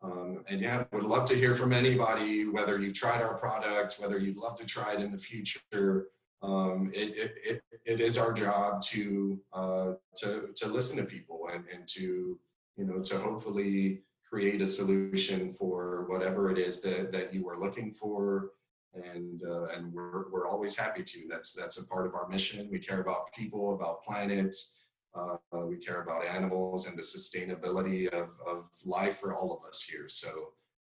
[0.00, 4.18] Um, and yeah, would love to hear from anybody, whether you've tried our product, whether
[4.18, 6.06] you'd love to try it in the future.
[6.42, 11.64] Um, it, it, it, is our job to, uh, to, to listen to people and,
[11.72, 12.38] and to,
[12.76, 17.58] you know, to hopefully create a solution for whatever it is that, that you are
[17.58, 18.50] looking for.
[18.94, 21.18] And, uh, and we're, we're always happy to.
[21.28, 22.68] That's, that's a part of our mission.
[22.70, 24.76] We care about people, about planets,
[25.14, 25.36] uh,
[25.66, 30.08] we care about animals and the sustainability of, of life for all of us here.
[30.08, 30.28] So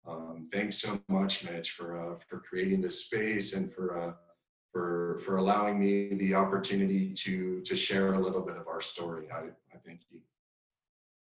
[0.07, 4.13] um, thanks so much, Mitch, for, uh, for creating this space and for, uh,
[4.75, 9.27] for, for allowing me the opportunity to, to share a little bit of our story.
[9.31, 9.37] I,
[9.73, 10.19] I thank you.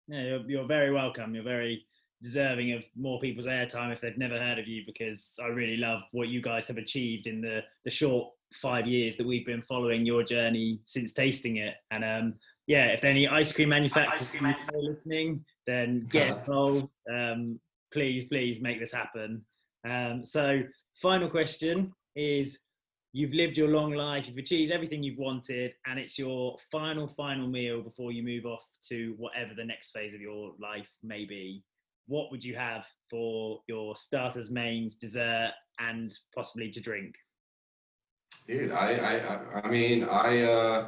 [0.07, 1.35] Yeah, you're, you're very welcome.
[1.35, 1.85] You're very
[2.21, 5.99] deserving of more people's airtime if they've never heard of you because I really love
[6.13, 10.05] what you guys have achieved in the the short five years that we've been following
[10.05, 11.75] your journey since tasting it.
[11.89, 12.35] And um,
[12.67, 16.87] yeah, if any ice cream manufacturers ice cream are listening, then get involved.
[17.13, 17.59] Um,
[17.91, 19.43] please, please make this happen.
[19.85, 20.61] Um, so,
[21.01, 22.59] final question is
[23.13, 27.47] you've lived your long life, you've achieved everything you've wanted, and it's your final, final
[27.47, 31.63] meal before you move off to whatever the next phase of your life may be.
[32.07, 37.15] What would you have for your starters, mains, dessert, and possibly to drink?
[38.47, 40.87] Dude, I, I, I mean, I, uh,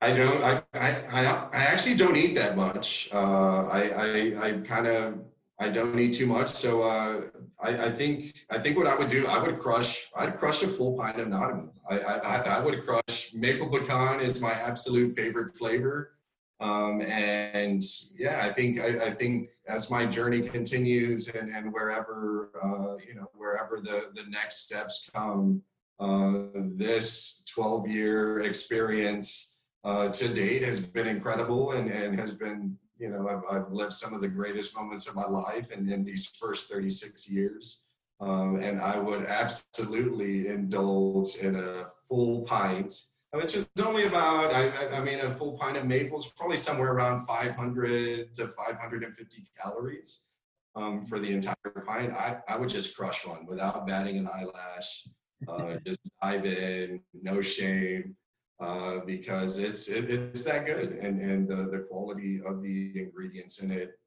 [0.00, 0.42] I don't.
[0.42, 3.08] I, I, I actually don't eat that much.
[3.12, 5.18] Uh, I, I, I kind of.
[5.60, 6.48] I don't eat too much.
[6.48, 7.20] So uh,
[7.60, 8.34] I, I think.
[8.50, 9.26] I think what I would do.
[9.26, 10.08] I would crush.
[10.16, 11.70] I'd crush a full pint of NadaMoo.
[11.88, 16.12] I, I, I would crush maple pecan is my absolute favorite flavor.
[16.60, 17.82] Um, and
[18.16, 18.80] yeah, I think.
[18.80, 24.10] I, I, think as my journey continues and, and wherever uh, you know wherever the
[24.14, 25.62] the next steps come,
[25.98, 29.52] uh, this 12 year experience
[29.84, 33.92] uh, to date has been incredible and, and has been, you know, I've, I've lived
[33.92, 37.88] some of the greatest moments of my life in, in these first 36 years.
[38.20, 42.94] Um, and I would absolutely indulge in a full pint,
[43.32, 46.92] which is only about, I, I mean, a full pint of maple is probably somewhere
[46.92, 50.28] around 500 to 550 calories
[50.76, 52.12] um, for the entire pint.
[52.12, 55.08] I, I would just crush one without batting an eyelash.
[55.48, 58.14] Uh, just dive in, no shame
[58.60, 63.62] uh, because it's it, it's that good and and the, the quality of the ingredients
[63.62, 63.98] in it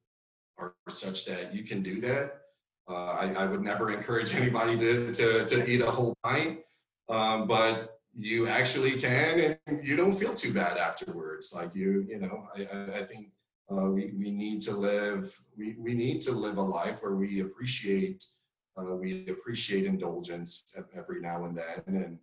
[0.57, 2.41] are such that you can do that.
[2.87, 6.59] Uh, I, I, would never encourage anybody to, to, to eat a whole pint,
[7.09, 11.53] um, but you actually can and you don't feel too bad afterwards.
[11.53, 13.31] Like you, you know, I, I think
[13.71, 17.41] uh, we, we need to live, we, we need to live a life where we
[17.41, 18.23] appreciate,
[18.77, 21.81] uh, we appreciate indulgence every now and then.
[21.87, 22.19] And,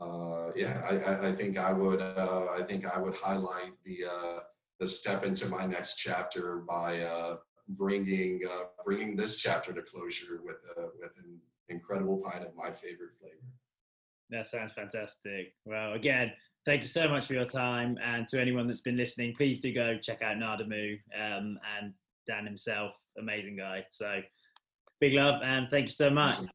[0.00, 4.38] uh, yeah, I, I, think I would uh, I think I would highlight the uh,
[4.80, 7.36] the step into my next chapter by uh,
[7.68, 11.38] bringing uh, bringing this chapter to closure with uh, with an
[11.68, 13.36] incredible pint of my favorite flavor.
[14.30, 15.54] That sounds fantastic.
[15.64, 16.32] Well, again,
[16.66, 19.72] thank you so much for your time, and to anyone that's been listening, please do
[19.72, 21.92] go check out NadaMoo um, and
[22.26, 23.84] Dan himself, amazing guy.
[23.90, 24.20] So,
[25.00, 26.32] big love and thank you so much.
[26.32, 26.48] Awesome.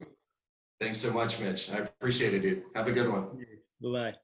[0.79, 1.71] Thanks so much, Mitch.
[1.71, 2.63] I appreciate it, dude.
[2.73, 3.23] Have a good one.
[3.81, 4.19] Bye bye.